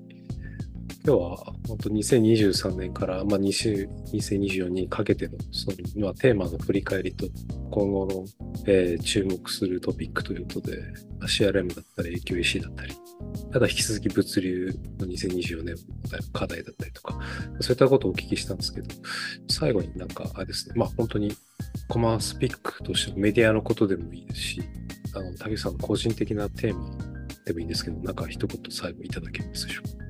[1.05, 1.37] 今日は
[1.67, 7.27] 本当2023年から、まあ、20 2024にかけてのその、まあ、テーマの振り返りと、
[7.71, 8.25] 今後の、
[8.67, 10.81] えー注目するトピックということで、
[11.23, 12.93] CRM だったり、影響 EC だったり、
[13.53, 17.19] ただ引き続き物流の2024年の課題だったりとか、
[17.61, 18.87] そういったことをお聞きしたんですけど、
[19.47, 21.31] 最後になんか、あれですね、まあ本当に
[21.87, 24.63] コマースピックとしてのメディアのことでもいいですし、
[25.15, 26.97] あの、竹内さんの個人的なテーマ
[27.45, 30.02] でもいいんですけど、なんか一言最後いただけますでしょうか？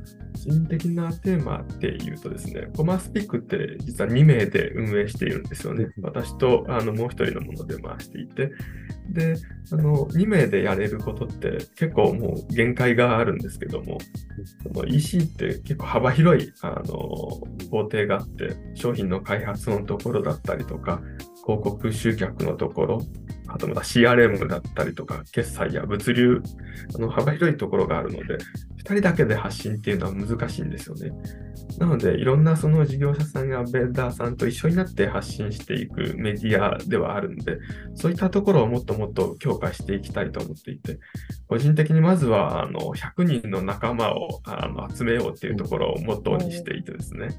[0.50, 5.88] 人的なテーマっていうとですね、コマースピックって実は2名で運営しているんですよね。
[6.02, 8.52] 私とあのもう一人のもので回していて、
[9.10, 9.36] で、
[9.72, 13.98] あの2名でやれることって結構もう限界があるんですけども、
[14.88, 16.94] EC って結構幅広いあの
[17.70, 21.02] 工程があって、商品の開発のところだったりとか、
[21.46, 23.02] 広告集客のところ、
[23.48, 26.42] あとまた CRM だったりとか、決済や物流、
[26.96, 28.38] あの幅広いところがあるので、
[28.84, 31.12] 2人だけで発信っていうのは難しいんですよね。
[31.80, 37.58] なので、いろんなその事業者さんやベンダーさんと一緒になって発信していくメディアではあるんで、
[37.96, 41.00] そういったところをもっともっと強化していきたいと思っていて、
[41.48, 47.30] 個人的にまずはあの100人の仲間をあの集めようっていうところをモットーにしていてですね、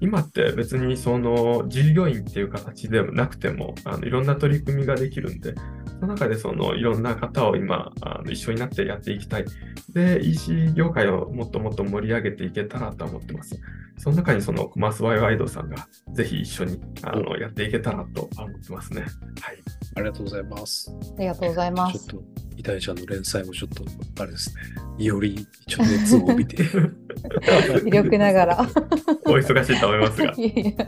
[0.00, 5.54] 今って別にその従業員っていう形でもなくてもあのいろんな取り組みができるんで、
[6.00, 9.44] その中でそのいろんな方を今あの一緒になってやっていきたい。
[9.92, 13.60] で、EC 業界をもっともっと盛り上げていけたらと思ってます。
[13.98, 19.02] その中にそのコマースワイワイドさんがぜひ一緒にあのやっていけたらと思ってますね。
[19.02, 19.10] はい。
[19.96, 20.90] ありがとうございます。
[21.18, 22.06] ありがとうございます。
[22.06, 23.84] ちょっと、イタリちゃんの連載もちょっと、
[24.22, 24.54] あれです
[24.98, 25.04] ね。
[25.04, 26.64] より、ちょっと熱を帯びて。
[27.84, 28.60] 微力ながら。
[29.26, 30.32] お忙しいと思いますが。
[30.36, 30.86] いやいや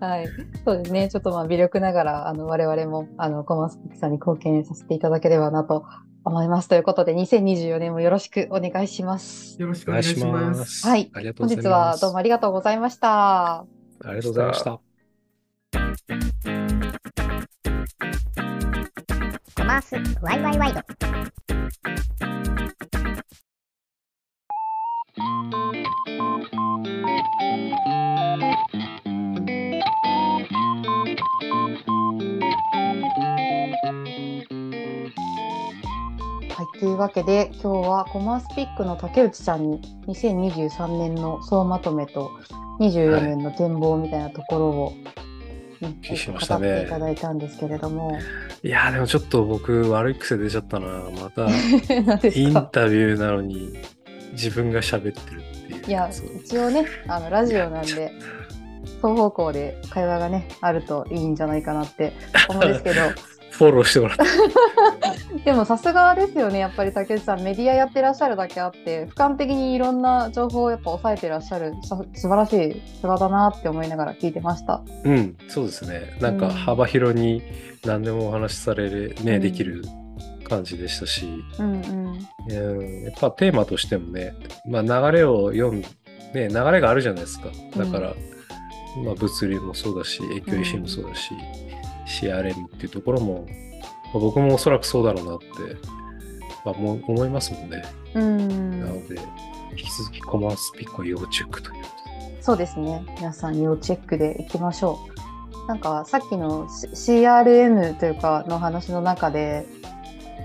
[0.00, 0.28] はい、
[0.64, 1.08] そうですね。
[1.08, 5.84] ちょっとまあ微力ながら、あの我々もあのコマスピックさんに貢献させていただければなと
[6.28, 6.68] 思います。
[6.68, 9.60] ということで、2024年もよろしくお願いします。
[9.60, 10.32] よろしくお願いしま。
[10.32, 10.86] ますす。
[10.86, 11.66] はい本日。
[11.66, 13.60] はどうもありがとうございました。
[13.60, 13.66] あ
[14.04, 14.80] りがとうございました。
[19.56, 20.80] コマースワイワイワイド。
[36.78, 42.30] というわけで今日はコマースピックの竹内さんに2023年の総まとめと
[42.78, 44.92] 24年の展望みたいなところを、
[45.80, 48.18] ね聞きまし語ったねていただいたんですけれども、
[48.64, 50.88] いやーでもちょっと僕悪い癖出ちゃったな。
[51.20, 51.46] また
[52.34, 53.78] インかタビューなのに
[54.32, 55.86] 自分が喋ってるっていう。
[55.86, 56.10] いや
[56.42, 58.12] 一応ねあのラジオなんで
[58.96, 62.12] 双方向で会話がねあるといいんじゃないかなって
[62.48, 63.00] 思うんですけど
[63.50, 64.24] フォローしてもらって。
[65.44, 74.82] でもさすがですよねやっぱり竹内さんメディアやってらっしゃるだけあって俯瞰的にいろんな情報をやっぱ抑えてらっしゃるさ素晴らしい姿だなって思いながら聞いてました。
[75.04, 76.16] うん、そうですね。
[76.20, 77.42] なんかうん幅広に
[77.84, 79.84] 何でもお話しされる、ね、うんできる
[80.48, 82.18] 感じでしたし、うんうん
[82.48, 84.34] うん、やっぱテーマとしてもね、
[84.66, 87.48] まあ流れを読ん、ね、流れがあるじゃないですか。
[87.76, 88.14] だから、
[89.04, 91.30] まあ物流もそうだし、影響 EC もそうだし、
[92.08, 93.46] CRM っていうところも、
[94.12, 95.46] まあ僕もおそらくそうだろうなって、
[96.64, 97.82] まあ、もう思いますもんね。
[98.14, 99.16] うんなので、
[99.72, 101.88] 引き続きコマースピックを要チェックというこ
[102.30, 102.42] とで。
[102.42, 103.04] そうですね。
[103.18, 105.68] 皆さん要チェックでいきましょう。
[105.68, 106.88] なんかさっきの C-
[107.22, 109.66] CRM というかの話の中で、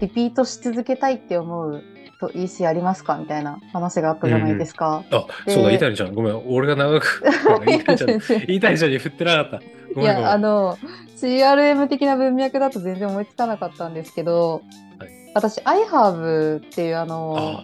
[0.01, 1.82] リピートし続けたいって思う
[2.20, 5.03] と EC ありますかみたいな話があったじゃないですか。
[5.11, 7.24] あ、でそうだ、イタリちゃん、ごめん、俺が長く、
[7.68, 9.61] イタリちゃんに振ってなかった。
[9.94, 10.78] ごいや、あの、
[11.18, 14.62] CRM 的な文脈だと全然思いつかなかったんですけど、
[15.00, 17.64] はい私、iHerb っていうあの、あ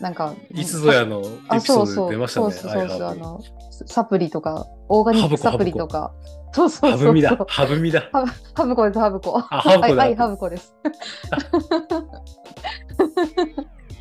[0.00, 2.52] なんか、いつぞやのエあ、ピソードそうそう、出ましたね。
[2.52, 3.40] そうそうそうそう、あの、
[3.86, 6.12] サプリとか、オーガニックサプリとか、
[6.52, 7.06] そうそうそうそう。
[7.06, 8.08] ハブミだ、ハブミだ。
[8.54, 9.38] ハブコです、ハブコ。
[9.38, 10.76] あハブコだはい、はいハブコです。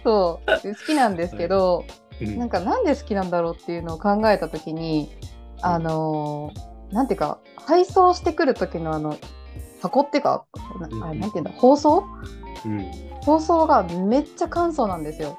[0.03, 1.85] そう、で好きなんですけど、
[2.21, 5.09] うんなんかなんで好きなんだろうっていうのを考えたときに、
[5.61, 9.17] あのーなんていうか、配送してくる時のあの、
[9.81, 10.45] 箱っていうか、
[10.79, 12.03] なあれなんていうんだ、包装？
[12.65, 12.85] うん。
[13.21, 15.37] 包装がめっちゃ簡素なんですよ。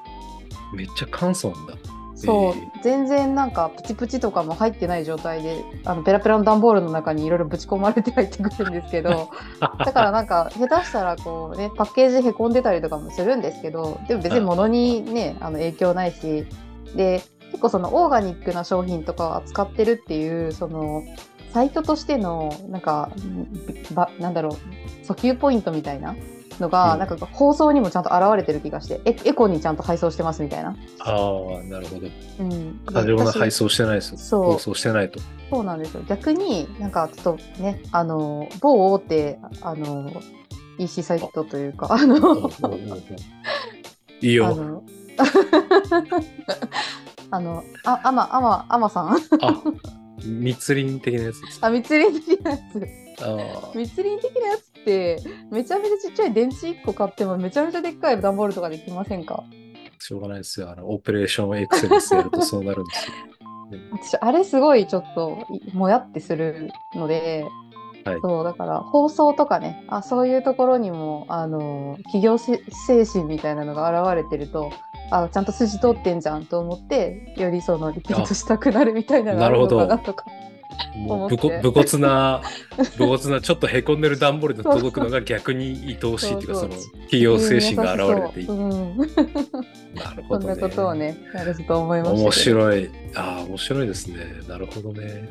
[0.73, 1.73] めっちゃ簡素なんだ。
[2.19, 9.29] そう、え全然なんかプチプチとかも入ってない状態であのペラペラの段ボールの中にいろいろぶち込まれて入ってくるんですけど
[9.61, 16.45] だからなんか下手したらこうねパッケージへこんでたりとかもするんですけどでも別に物にねあの影響ないし
[16.93, 17.21] で
[17.51, 21.03] 結構そのオーガニックな商品とかを扱ってるっていうその
[21.53, 23.09] サイトとしてのなんか
[23.91, 26.15] んばなんだろう訴求ポイントみたいな
[26.59, 30.75] のが、うんなんか放送にもちゃんと現れてる気がしてエエコにちゃんと配送してますみたいな。
[30.99, 32.07] ああ、なるほど。
[32.39, 34.17] うん、過剰な私配送してないです。
[34.17, 35.19] そう放送してないと。
[35.49, 36.03] そうなんですよ。
[36.07, 40.11] 逆になんかちょっとね、あの、某大手、あの、
[40.77, 42.49] EC サイトというか、あの、
[44.21, 44.47] いいよ。
[44.47, 44.83] あの、
[47.31, 49.17] あの、あ、アマ、アマ、アマさんあ、
[50.25, 51.59] 密林的なやつです。
[51.61, 52.61] あ、密林的なやつ。
[53.21, 55.19] あ密林的なやつって、
[55.51, 59.43] めちゃめちゃちっちゃい電池1個買ってもめちゃめちゃでっかい段ボールとかできませんか？
[59.99, 60.69] しょうがないですよ。
[60.71, 63.13] あの、オペレーションエクセルスやるとそうなるんですよ。
[63.91, 67.45] 私、あれすごいちょっといもやってするので、
[68.05, 74.71] はいそう、だから放送とかね、あ、そういうところにも、あの、企業し精神みたいなのが現れてると、
[75.11, 80.25] あ、ちゃんと筋通ってんじゃんと思って、よりそのリピートしたくなるみたいなのがあるのかなとか。
[80.95, 82.41] もう武骨な、
[82.97, 88.97] 武骨な、ちょっとへこんでる段ボールで届くのが逆に愛おしいっていうか、その企業精神が現れていて、うん、
[89.95, 90.55] なるほどね。
[90.55, 92.09] そんなことをね、やると思いまし。
[92.21, 92.89] 面白い。
[93.15, 94.15] ああ、面白いですね。
[94.47, 95.29] なるほどね。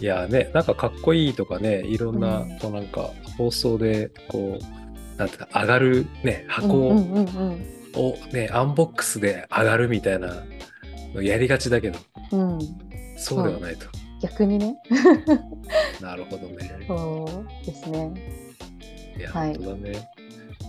[0.00, 7.77] いやね、なんかかっこいいとかね、いろんな、うんこうなんか放送で、こう、なんていうか、上がるね、箱をうんうんうんうん
[8.32, 10.44] ね、アンボックスで上がるみたいな
[11.14, 11.98] のやりがちだけど、
[12.32, 12.58] うん、
[13.16, 13.86] そうではないと。
[14.20, 14.76] 逆にね、
[16.00, 16.78] なるほどね。
[16.86, 18.12] そうですね。
[19.16, 20.10] いや、はい本当だね。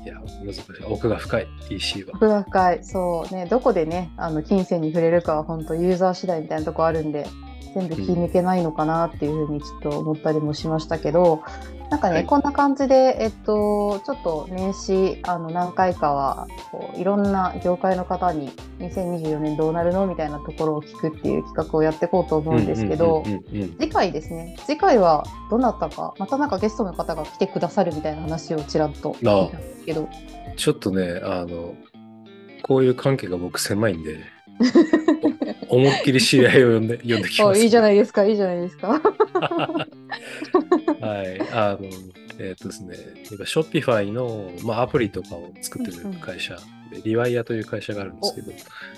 [0.05, 0.63] いや、難しい。
[0.87, 2.13] 奥が深い、EC は。
[2.15, 7.27] 奥が深い、そうね、どこでね、あの金銭に触れるかは本当ユーザー次第みたいなとこあるんで、
[7.75, 11.43] 全部気抜けないのかなっていうふうにちょっと思ったりもしましたけど、
[11.89, 12.25] なんかね、はい。
[12.25, 20.05] こんな感じで、えっと、ちょっと年始、あの、何回かは、こういろんな業界の方に2024年どうなるの？
[20.05, 23.23] みたいなところを聞くっていう企画をやっていこうと思うんですけど、
[23.79, 30.07] 次回ですね、次回はどなたか、またなんかゲストの方が来てくださるみたいな話をちらっと聞いたんですけど、
[30.55, 31.73] ちょっとね、あの、
[32.61, 34.19] こういう関係が僕狭いんで、
[35.69, 37.43] お思いっきり知り合いを呼んで、呼んできます。
[37.45, 39.01] おいいじゃないですか、いいじゃないですか。
[41.01, 41.41] はい。
[41.51, 41.89] あの、
[42.39, 42.95] えっ、とですね、
[43.31, 46.55] 今、ショッピファイの、まあ、アプリとかを作ってる会社
[46.91, 48.51] で、リワイヤという会社があるんですけど、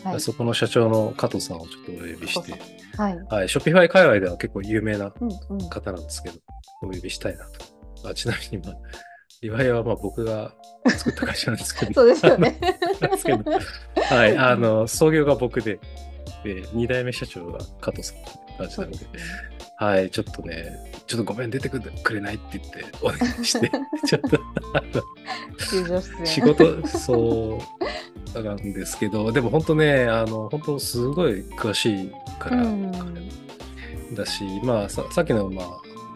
[0.03, 0.19] はい。
[0.19, 2.53] そこの社長の加藤さんをちょっとお呼びして、
[2.97, 3.17] はい。
[3.29, 5.69] はい、ショッピファイ界隈では結構有名なうんうん。
[5.69, 6.39] 方なんですけど、
[6.81, 8.09] お呼びしたいなと。
[8.09, 8.75] あちなみに、まあ、
[9.41, 10.53] リワイヤはまあ僕が
[10.87, 12.59] 作った会社なんですけど、 そうですよね。
[13.95, 15.79] はい、あの、創業が僕で、
[16.43, 18.17] で、2代目社長が加藤さん
[18.61, 18.97] 感じなので、
[19.77, 21.81] はい、ちょっとね、ちょっとごめん、出てく
[22.13, 23.71] れないって言ってお願いして、
[24.05, 24.39] ちょっと。
[26.25, 27.59] 仕事、そ
[28.35, 32.91] うなんですけど、でも本当ね、あの、本当すごい詳しいから、うん。
[34.13, 35.67] だし、まあさ、さっきの、まあ、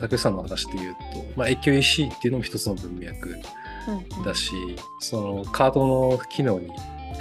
[0.01, 0.99] 竹内さんの話で言うと、
[1.35, 3.35] まあ、越境 EC っていうのも一つの文脈
[4.17, 4.23] うん。
[4.23, 4.51] だし、
[4.99, 6.69] そのカードの機能に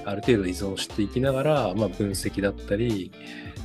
[0.04, 3.10] ある程度依存していきながら、まあ、分析だったり、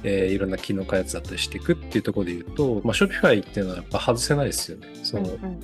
[0.04, 4.88] えーいろんな機能開発だったりしていくっていうところで言うと、まあ、Shopify っていうのはやっぱ外せないですよね。
[5.04, 5.62] その、うんうん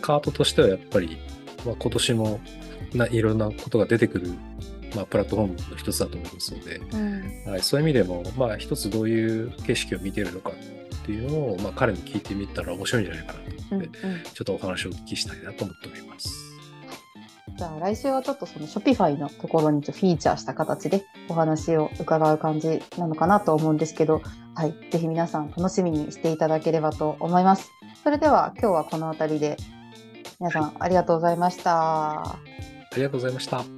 [0.00, 1.16] カートとしてはやっぱり、
[1.64, 2.40] まあ、今年も
[2.94, 4.30] ないろんなことが出てくる、
[4.94, 6.96] まあ、プラットフォームの一つだと思いますので、う
[7.48, 16.55] んはい、そういう意味でも、まあ、一つどういう景色を見てるのかっていうのを、まあ、彼に聞いてみたら面白いんじゃないかなとうん思って、うんちょっとお話をお聞きしたいなと思っております。
[17.56, 24.20] じゃあ来週はちょっとその Shopify のところにちょフィーチャーした形でお話を伺う感じなのかなと思うんですけど、
[24.54, 27.70] はい、ぜひ皆さん楽しみにしていただければと思います。
[28.04, 29.56] それでは今日はこの辺りで
[30.38, 32.20] 皆さんありがとうございました。
[32.22, 32.38] あ
[32.94, 33.75] りがとうございました。